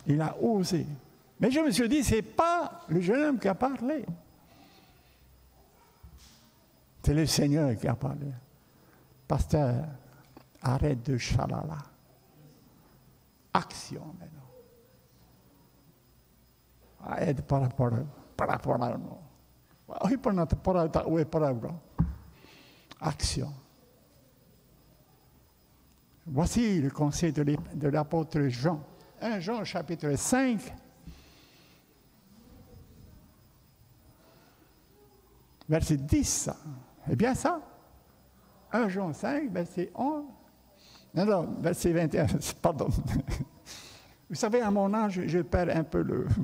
Il 0.05 0.21
a 0.21 0.35
osé. 0.41 0.85
Mais 1.39 1.49
je 1.49 1.59
me 1.59 1.71
suis 1.71 1.89
dit, 1.89 2.03
ce 2.03 2.15
n'est 2.15 2.21
pas 2.21 2.81
le 2.87 3.01
jeune 3.01 3.23
homme 3.23 3.39
qui 3.39 3.47
a 3.47 3.55
parlé. 3.55 4.05
C'est 7.01 7.13
le 7.13 7.25
Seigneur 7.25 7.75
qui 7.77 7.87
a 7.87 7.95
parlé. 7.95 8.27
Pasteur, 9.27 9.85
arrête 10.61 11.03
de 11.03 11.17
chalala. 11.17 11.77
Action 13.53 14.01
maintenant 14.19 14.43
aide 17.19 17.41
para 17.41 17.69
para 17.69 18.05
para 18.35 18.57
para 18.57 18.97
no. 18.97 19.19
Ahi 20.01 20.17
pana 20.17 20.45
te 20.45 20.55
para 20.55 20.89
ta 20.89 21.05
ue 21.07 21.25
para 21.25 21.51
ura. 21.51 21.73
Action. 22.99 23.62
Voici 26.25 26.79
le 26.79 26.89
conseil 26.89 27.33
de 27.33 27.87
l'apôtre 27.87 28.47
Jean. 28.47 28.81
1 29.21 29.39
Jean 29.39 29.63
chapitre 29.63 30.15
5. 30.15 30.73
Verset 35.67 35.97
10. 35.97 36.49
C'est 37.07 37.15
bien 37.15 37.35
ça 37.35 37.61
1 38.71 38.89
Jean 38.89 39.13
5, 39.13 39.51
verset 39.51 39.91
11. 39.93 40.23
Non, 41.15 41.25
non, 41.25 41.55
verset 41.61 41.91
21, 41.91 42.25
pardon. 42.61 42.87
Vous 44.29 44.35
savez, 44.35 44.61
à 44.61 44.71
mon 44.71 44.91
âge, 44.93 45.21
je 45.27 45.39
perds 45.39 45.77
un 45.77 45.83
peu 45.83 46.01
le. 46.01 46.25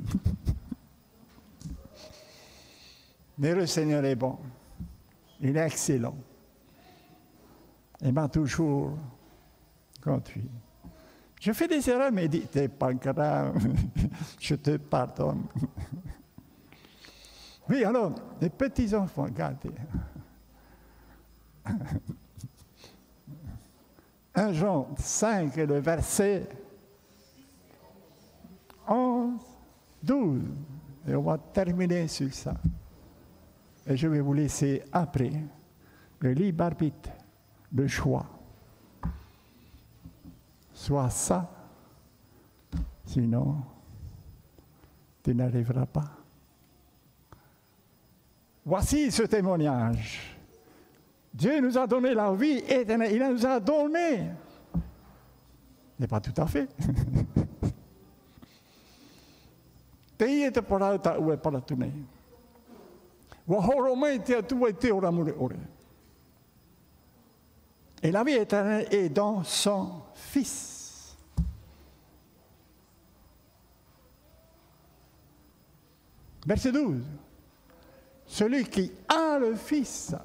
Mais 3.38 3.54
le 3.54 3.66
Seigneur 3.66 4.04
est 4.04 4.14
bon. 4.14 4.38
Il 5.40 5.56
est 5.56 5.66
excellent. 5.66 6.14
Il 8.02 8.12
m'a 8.12 8.28
toujours 8.28 8.96
Je 11.40 11.52
fais 11.52 11.68
des 11.68 11.88
erreurs, 11.88 12.12
mais 12.12 12.28
dit, 12.28 12.46
c'est 12.52 12.68
pas 12.68 12.92
grave, 12.92 13.56
je 14.40 14.54
te 14.56 14.76
pardonne. 14.76 15.44
Oui, 17.68 17.84
alors, 17.84 18.14
les 18.40 18.50
petits-enfants, 18.50 19.26
regardez. 19.26 19.70
Un 24.34 24.52
Jean 24.52 24.88
5, 24.98 25.54
le 25.54 25.78
verset 25.78 26.48
11, 28.88 29.40
12. 30.02 30.42
Et 31.06 31.14
on 31.14 31.22
va 31.22 31.38
terminer 31.38 32.08
sur 32.08 32.34
ça. 32.34 32.54
Et 33.86 33.96
je 33.96 34.08
vais 34.08 34.20
vous 34.20 34.32
laisser 34.32 34.82
après 34.90 35.30
le 36.18 36.32
libre 36.32 36.64
arbitre, 36.64 37.10
le 37.72 37.86
choix. 37.86 38.39
Soit 40.80 41.10
ça, 41.10 41.46
sinon 43.04 43.56
tu 45.22 45.34
n'arriveras 45.34 45.84
pas. 45.84 46.10
Voici 48.64 49.10
ce 49.10 49.24
témoignage. 49.24 50.38
Dieu 51.34 51.60
nous 51.60 51.76
a 51.76 51.86
donné 51.86 52.14
la 52.14 52.32
vie 52.32 52.62
éternelle. 52.66 53.12
Il 53.12 53.22
nous 53.22 53.44
a 53.44 53.60
donné. 53.60 54.30
Mais 55.98 56.06
pas 56.06 56.18
tout 56.18 56.32
à 56.40 56.46
fait. 56.46 56.66
Et 68.02 68.10
la 68.10 68.24
vie 68.24 68.32
éternelle 68.32 68.88
est 68.90 69.10
dans 69.10 69.44
son 69.44 69.90
Fils. 70.14 70.69
Verset 76.50 76.72
12. 76.72 77.04
Celui 78.26 78.64
qui 78.64 78.90
a 79.06 79.38
le 79.38 79.54
Fils, 79.54 80.16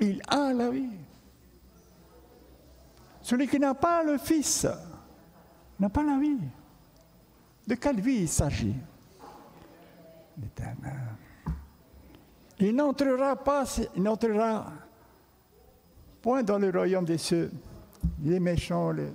il 0.00 0.20
a 0.26 0.52
la 0.52 0.70
vie. 0.70 0.98
Celui 3.22 3.46
qui 3.46 3.60
n'a 3.60 3.72
pas 3.74 4.02
le 4.02 4.18
Fils 4.18 4.66
n'a 5.78 5.88
pas 5.88 6.02
la 6.02 6.18
vie. 6.18 6.40
De 7.64 7.76
quelle 7.76 8.00
vie 8.00 8.22
il 8.22 8.28
s'agit? 8.28 8.74
L'éternel. 10.36 10.98
Il 12.58 12.74
n'entrera 12.74 13.36
pas, 13.36 13.62
il 13.94 14.02
n'entrera 14.02 14.72
point 16.20 16.42
dans 16.42 16.58
le 16.58 16.70
royaume 16.70 17.04
des 17.04 17.18
cieux, 17.18 17.52
les 18.24 18.40
méchants, 18.40 18.90
les... 18.90 19.12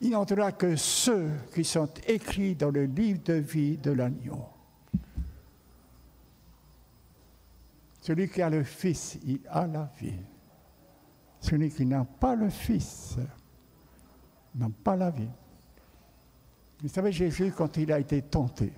il 0.00 0.10
n'entrera 0.10 0.52
que 0.52 0.76
ceux 0.76 1.30
qui 1.54 1.64
sont 1.64 1.88
écrits 2.06 2.54
dans 2.54 2.70
le 2.70 2.84
livre 2.84 3.20
de 3.24 3.34
vie 3.34 3.76
de 3.76 3.90
l'agneau. 3.90 4.46
Celui 8.00 8.28
qui 8.28 8.40
a 8.40 8.48
le 8.48 8.62
Fils, 8.64 9.18
il 9.24 9.40
a 9.48 9.66
la 9.66 9.90
vie. 10.00 10.20
Celui 11.40 11.70
qui 11.70 11.84
n'a 11.84 12.04
pas 12.04 12.34
le 12.34 12.48
Fils 12.48 13.16
n'a 14.54 14.68
pas 14.82 14.96
la 14.96 15.10
vie. 15.10 15.28
Vous 16.80 16.88
savez, 16.88 17.12
Jésus, 17.12 17.52
quand 17.56 17.76
il 17.76 17.92
a 17.92 17.98
été 17.98 18.22
tenté, 18.22 18.72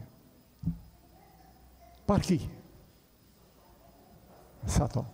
par 2.06 2.20
qui? 2.20 2.48
Satan. 4.66 5.06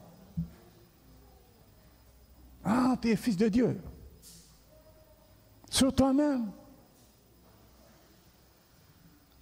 Ah, 2.65 2.97
tu 3.01 3.11
es 3.11 3.17
fils 3.17 3.37
de 3.37 3.49
Dieu. 3.49 3.81
Sur 5.77 5.95
toi-même. 5.95 6.51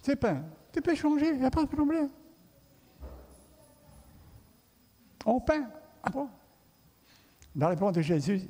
C'est 0.03 0.17
pas. 0.17 0.39
Tu 0.73 0.83
peux 0.83 0.97
changer, 0.97 1.29
il 1.29 1.39
n'y 1.39 1.45
a 1.45 1.51
pas 1.51 1.63
de 1.63 1.69
problème. 1.69 2.11
On 5.25 5.41
peint. 5.41 5.71
Dans 6.13 6.29
la 7.55 7.69
réponse 7.69 7.93
de 7.93 8.03
Jésus, 8.03 8.49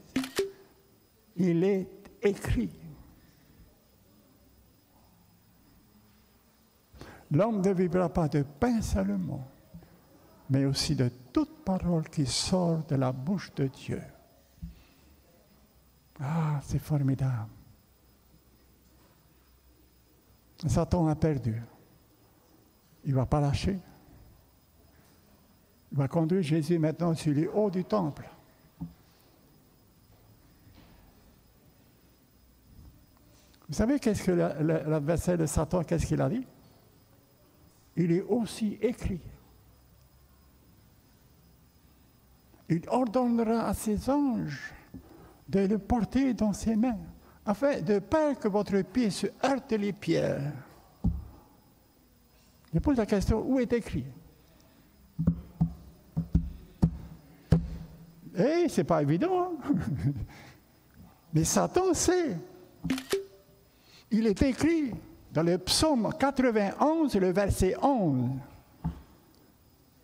il 1.37 1.63
est 1.63 1.87
écrit. 2.23 2.71
L'homme 7.33 7.61
ne 7.61 7.71
vivra 7.71 8.09
pas 8.09 8.29
de 8.29 8.45
pain 8.45 8.81
seulement, 8.81 9.47
mais 10.49 10.65
aussi 10.65 10.97
de 10.97 11.11
toute 11.35 11.63
parole 11.63 12.09
qui 12.09 12.25
sort 12.25 12.83
de 12.85 12.97
la 12.97 13.13
bouche 13.13 13.53
de 13.55 13.67
Dieu. 13.67 14.03
Ah, 16.19 16.63
c'est 16.63 16.79
formidable. 16.79 17.51
Satan 20.67 21.09
a 21.09 21.15
perdu. 21.15 21.63
Il 23.05 23.11
ne 23.11 23.17
va 23.17 23.27
pas 23.27 23.41
lâcher. 23.41 23.79
Il 25.93 25.99
va 25.99 26.09
conduire 26.09 26.43
Jésus 26.43 26.79
maintenant 26.79 27.15
sur 27.15 27.33
les 27.33 27.47
hauts 27.47 27.71
du 27.71 27.85
temple. 27.85 28.29
Vous 33.69 33.75
savez 33.75 33.99
qu'est-ce 33.99 34.23
que 34.23 34.33
l'adversaire 34.33 35.39
de 35.39 35.47
Satan, 35.47 35.83
qu'est-ce 35.85 36.07
qu'il 36.07 36.21
a 36.21 36.29
dit? 36.29 36.47
Il 37.97 38.13
est 38.13 38.23
aussi 38.23 38.79
écrit. 38.81 39.21
Il 42.69 42.83
ordonnera 42.89 43.69
à 43.69 43.75
ses 43.75 44.11
anges 44.11 44.73
de 45.49 45.61
le 45.61 45.79
porter 45.79 46.35
dans 46.35 46.53
ses 46.53 46.77
mains, 46.77 46.99
afin 47.47 47.81
de 47.81 47.99
peur 47.99 48.39
que 48.39 48.49
votre 48.49 48.81
pied 48.83 49.11
se 49.11 49.27
heurte 49.45 49.73
les 49.73 49.93
pierres. 49.93 50.53
Je 52.73 52.79
pose 52.79 52.97
la 52.97 53.07
question, 53.07 53.43
où 53.47 53.61
est 53.61 53.73
écrit? 53.73 54.05
Eh, 58.37 58.67
c'est 58.69 58.85
pas 58.85 59.03
évident. 59.03 59.53
Hein? 59.63 59.75
Mais 61.33 61.45
Satan 61.45 61.95
sait. 61.95 62.37
Il 64.11 64.27
est 64.27 64.43
écrit 64.43 64.93
dans 65.33 65.43
le 65.43 65.59
psaume 65.59 66.13
91, 66.19 67.15
le 67.17 67.33
verset 67.33 67.77
11. 67.81 68.31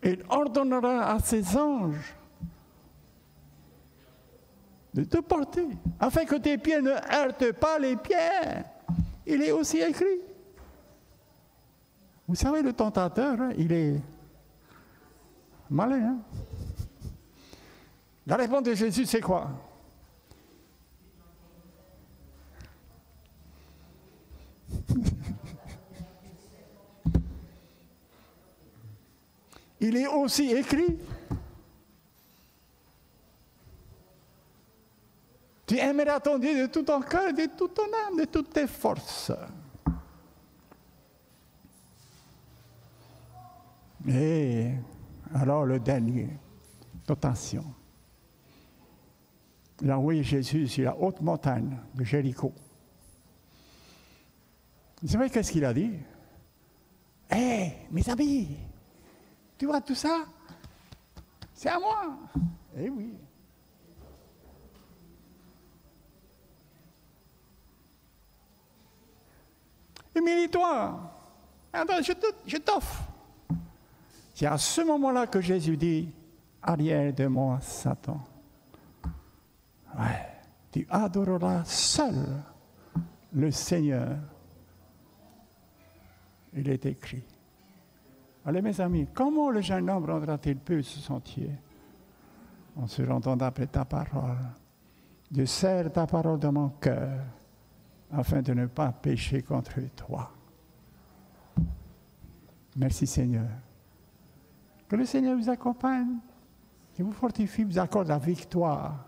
Il 0.03 0.23
ordonnera 0.29 1.11
à 1.13 1.19
ses 1.19 1.57
anges 1.57 2.15
de 4.93 5.03
te 5.03 5.17
porter, 5.17 5.67
afin 5.99 6.25
que 6.25 6.35
tes 6.35 6.57
pieds 6.57 6.81
ne 6.81 6.91
heurtent 6.91 7.53
pas 7.53 7.79
les 7.79 7.95
pierres. 7.95 8.65
Il 9.25 9.41
est 9.41 9.51
aussi 9.51 9.79
écrit. 9.79 10.19
Vous 12.27 12.35
savez, 12.35 12.61
le 12.61 12.73
tentateur, 12.73 13.39
hein, 13.39 13.51
il 13.57 13.71
est 13.71 14.01
malin. 15.69 16.01
Hein? 16.01 16.17
La 18.27 18.35
réponse 18.35 18.63
de 18.63 18.73
Jésus, 18.73 19.05
c'est 19.05 19.21
quoi? 19.21 19.49
Il 29.81 29.97
est 29.97 30.07
aussi 30.07 30.51
écrit 30.51 30.99
aimeras 35.81 36.19
ton 36.19 36.37
Dieu 36.37 36.61
de 36.61 36.71
tout 36.71 36.83
ton 36.83 37.01
cœur, 37.01 37.33
de 37.33 37.45
toute 37.57 37.73
ton 37.73 37.83
âme, 38.07 38.19
de 38.19 38.25
toutes 38.25 38.51
tes 38.51 38.67
forces. 38.67 39.31
Et 44.07 44.71
alors 45.33 45.65
le 45.65 45.79
dernier, 45.79 46.29
attention. 47.07 47.65
Il 49.81 49.89
a 49.89 49.97
envoyé 49.97 50.23
Jésus 50.23 50.67
sur 50.67 50.85
la 50.85 50.95
haute 50.97 51.21
montagne 51.21 51.77
de 51.95 52.03
Jéricho. 52.03 52.53
Vous 55.01 55.09
savez 55.09 55.29
qu'est-ce 55.29 55.51
qu'il 55.51 55.65
a 55.65 55.73
dit? 55.73 55.93
Hé, 57.29 57.73
mes 57.89 58.07
amis, 58.09 58.57
tu 59.57 59.65
vois 59.65 59.81
tout 59.81 59.95
ça? 59.95 60.25
C'est 61.53 61.69
à 61.69 61.79
moi. 61.79 62.17
Eh 62.77 62.89
oui. 62.89 63.17
Humilie-toi. 70.15 70.99
je 72.45 72.57
t'offre. 72.57 73.03
C'est 74.33 74.45
à 74.47 74.57
ce 74.57 74.81
moment-là 74.81 75.27
que 75.27 75.39
Jésus 75.39 75.77
dit, 75.77 76.09
arrière 76.61 77.13
de 77.13 77.27
moi, 77.27 77.59
Satan. 77.61 78.19
Tu 80.71 80.87
adoreras 80.89 81.63
seul 81.65 82.15
le 83.33 83.51
Seigneur. 83.51 84.17
Il 86.53 86.69
est 86.69 86.85
écrit. 86.85 87.23
Allez 88.45 88.61
mes 88.61 88.79
amis, 88.81 89.07
comment 89.13 89.51
le 89.51 89.61
jeune 89.61 89.89
homme 89.89 90.05
rendra-t-il 90.05 90.57
plus 90.57 90.83
ce 90.83 90.99
sentier 90.99 91.51
En 92.75 92.87
se 92.87 93.03
rendant 93.03 93.37
après 93.37 93.67
ta 93.67 93.85
parole? 93.85 94.37
Je 95.31 95.45
serre 95.45 95.91
ta 95.91 96.07
parole 96.07 96.39
dans 96.39 96.51
mon 96.51 96.69
cœur 96.69 97.19
afin 98.11 98.41
de 98.41 98.53
ne 98.53 98.65
pas 98.65 98.91
pécher 98.91 99.41
contre 99.41 99.79
toi. 99.95 100.31
Merci 102.75 103.07
Seigneur. 103.07 103.47
Que 104.87 104.95
le 104.95 105.05
Seigneur 105.05 105.37
vous 105.37 105.49
accompagne, 105.49 106.17
qu'il 106.93 107.05
vous 107.05 107.13
fortifie, 107.13 107.63
vous 107.63 107.79
accorde 107.79 108.07
la 108.07 108.17
victoire. 108.17 109.05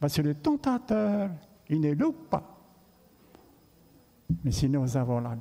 Parce 0.00 0.16
que 0.16 0.22
le 0.22 0.34
tentateur, 0.34 1.30
il 1.68 1.80
ne 1.80 1.92
loupe 1.92 2.28
pas. 2.28 2.42
Mais 4.42 4.50
si 4.50 4.68
nous 4.68 4.96
avons 4.96 5.20
la 5.20 5.36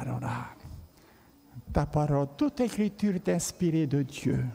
alors 0.00 0.20
là, 0.20 0.46
ta 1.72 1.84
parole, 1.84 2.28
toute 2.36 2.60
écriture 2.60 3.16
est 3.16 3.28
inspirée 3.28 3.86
de 3.86 4.02
Dieu. 4.02 4.46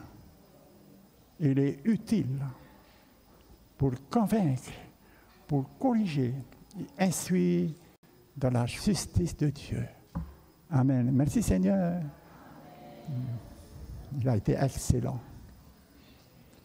Elle 1.40 1.58
est 1.60 1.80
utile 1.84 2.44
pour 3.78 3.92
convaincre, 4.10 4.72
pour 5.46 5.64
corriger 5.78 6.34
et 6.78 7.04
instruire 7.04 7.70
dans 8.36 8.50
la 8.50 8.66
justice 8.66 9.36
de 9.36 9.48
Dieu. 9.50 9.86
Amen. 10.70 11.10
Merci 11.12 11.42
Seigneur. 11.42 12.02
Il 14.18 14.28
a 14.28 14.36
été 14.36 14.52
excellent. 14.52 15.20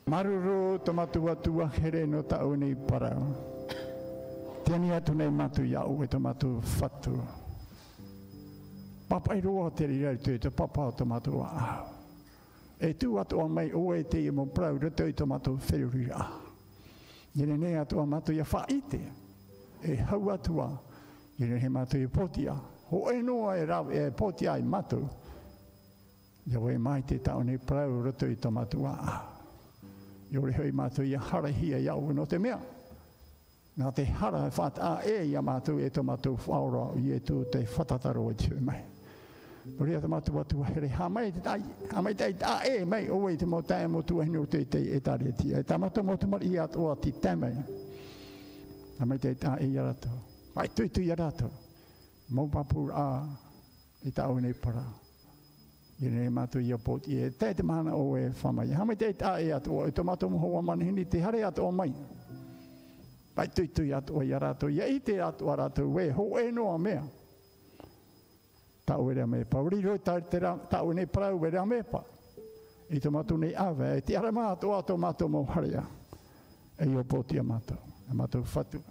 Maruru 0.07 0.79
tomatua 0.79 1.35
tua 1.35 1.69
here 1.77 2.05
no 2.07 2.23
tau 2.23 2.55
nei 2.55 2.75
para. 2.75 3.13
Tēni 4.65 4.91
atu 4.91 5.13
nei 5.13 5.29
matu 5.29 5.63
iau 5.63 6.01
e 6.03 6.07
tomatu 6.07 6.59
fatu. 6.61 7.13
Papa 9.07 9.35
i 9.35 9.41
roa 9.41 9.69
te 9.71 9.85
rirau 9.85 10.17
tu 10.17 10.37
te 10.39 10.49
papa 10.49 10.87
o 10.87 10.91
tomatu 10.91 11.43
a. 11.43 11.85
E 12.79 12.93
tu 12.97 13.17
atu 13.19 13.39
a 13.39 13.47
mai 13.47 13.71
oe 13.73 14.03
te 14.03 14.17
i 14.25 14.31
prau 14.31 14.77
rato 14.81 15.05
i 15.05 15.13
tomatu 15.13 15.57
whiruri 15.69 16.09
a. 16.11 16.50
Yene 17.35 17.57
ne 17.57 17.79
atu 17.79 17.99
a 17.99 18.31
ia 18.31 18.43
whaite. 18.43 19.01
E 19.83 19.95
hau 19.95 20.29
atua. 20.29 20.79
Yene 21.39 21.59
he 21.59 21.69
matu 21.69 21.97
i 21.97 22.07
potia. 22.07 22.55
Ho 22.89 23.09
e 23.09 23.21
noa 23.21 23.57
e 23.57 23.65
rau 23.65 23.89
e 23.89 24.11
potia 24.11 24.57
i 24.57 24.61
matu. 24.61 25.09
Ia 26.47 26.59
wei 26.59 26.77
mai 26.77 27.01
te 27.01 27.19
tau 27.19 27.43
ni 27.43 27.57
prau 27.57 28.03
roto 28.03 28.25
i 28.25 28.35
tomatu 28.35 28.85
a. 28.85 29.21
Ia 30.31 30.39
ore 30.41 30.53
hoi 30.53 30.71
matu 30.71 31.03
i 31.03 31.15
harahia 31.15 31.79
iau 31.79 32.13
no 32.13 32.25
te 32.25 32.37
mea. 32.37 32.59
Nā 33.77 33.93
te 33.95 34.03
hara 34.03 34.51
what 34.57 34.77
a 34.79 35.01
e 35.05 35.23
ia 35.31 35.41
matu 35.41 35.79
e 35.79 35.89
tomatu 35.89 36.37
whaura 36.45 36.91
i 36.99 37.13
e 37.15 37.19
tu 37.19 37.45
te 37.51 37.65
whatataro 37.65 38.29
e 38.31 38.33
tū 38.33 38.59
mai. 38.61 39.00
Ria 39.79 40.01
te 40.01 40.07
matu 40.07 40.35
watu 40.35 40.63
here 40.63 40.87
ha 40.87 41.09
mai 41.09 41.31
te 41.31 41.39
tai, 41.39 41.61
ha 41.61 41.95
hamai 41.95 42.15
tai 42.15 42.33
ta 42.33 42.61
e 42.63 42.83
mai 42.83 43.07
o 43.09 43.29
e 43.29 43.35
te 43.35 43.45
mo 43.45 43.61
tai 43.61 43.87
mo 43.87 44.01
tu 44.01 44.19
henu 44.19 44.47
te 44.47 44.65
te 44.65 44.79
e 44.79 45.01
tare 45.01 45.33
ti. 45.35 45.51
E 45.51 45.63
tamata 45.63 46.01
mo 46.01 46.17
tu 46.17 46.27
mar 46.27 46.41
i 46.43 46.57
at 46.57 46.75
o 46.75 46.95
ti 46.95 47.11
tame. 47.19 47.63
Hamai 48.97 49.19
tai 49.19 49.35
ta 49.35 49.57
e 49.57 49.65
yarato. 49.65 50.09
mai 50.55 50.67
tu 50.73 50.89
tu 50.89 51.01
yarato. 51.01 51.51
Mo 52.29 52.47
papur 52.47 52.91
a 52.91 53.27
i 54.01 54.11
ta 54.11 54.29
o 54.29 54.39
nei 54.39 54.53
para. 54.53 54.83
I 55.99 56.09
ne 56.09 56.29
matu 56.29 56.59
i 56.59 56.71
a 56.71 56.77
pot 56.77 57.05
i 57.07 57.21
e 57.21 57.37
te 57.37 57.53
te 57.53 57.61
mana 57.61 57.95
o 57.95 58.17
e 58.17 58.31
whamai. 58.41 58.71
ha 58.71 58.79
Hamai 58.79 58.95
tai 58.95 59.13
ta 59.13 59.37
e 59.37 59.51
at 59.51 59.67
o 59.67 59.85
e 59.85 59.91
tomato 59.91 60.27
mo 60.27 60.39
hoa 60.39 60.61
manihini 60.61 61.07
te 61.07 61.21
hare 61.21 61.43
at 61.43 61.59
o 61.59 61.71
mai. 61.71 61.93
Pai 63.35 63.47
tui 63.53 63.71
tui 63.71 63.89
yarato 63.89 64.13
o 64.13 64.19
arato, 64.21 64.67
Ia 64.69 64.87
i 64.87 64.99
te 65.01 65.19
at 65.21 65.39
arato 65.41 65.85
we 65.85 66.09
ho 66.09 66.39
e 66.39 66.51
noa 66.51 66.77
mea 66.79 67.20
tau 68.85 69.09
e 69.09 69.13
rea 69.13 69.25
mepa. 69.25 69.61
Uri 69.61 69.81
roi 69.81 69.99
tau 69.99 70.91
e 70.91 70.93
ne 70.93 71.05
pra 71.05 71.29
e 71.29 71.65
me 71.65 71.83
pa 71.83 72.03
I 72.89 72.99
to 72.99 73.09
matu 73.09 73.37
nei 73.37 73.55
ave 73.55 73.97
e 73.97 74.01
te 74.01 74.17
ara 74.17 74.31
mātou 74.31 74.75
ato 74.75 74.97
mato 74.97 75.27
mo 75.29 75.45
haria. 75.55 75.81
E 76.77 76.85
io 76.85 77.03
poti 77.03 77.37
amato 77.37 77.77
amato 78.09 78.43
fatu, 78.43 78.83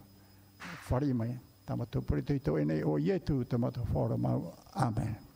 fari 0.88 1.12
mai. 1.12 1.38
tamato 1.66 2.00
mātou 2.00 2.02
puritu 2.02 2.56
i 2.58 2.64
nei 2.64 2.82
o 2.82 2.98
yetu 2.98 3.44
tamato 3.44 3.84
mātou 3.84 4.16
whāra 4.16 4.54
Amen. 4.74 5.29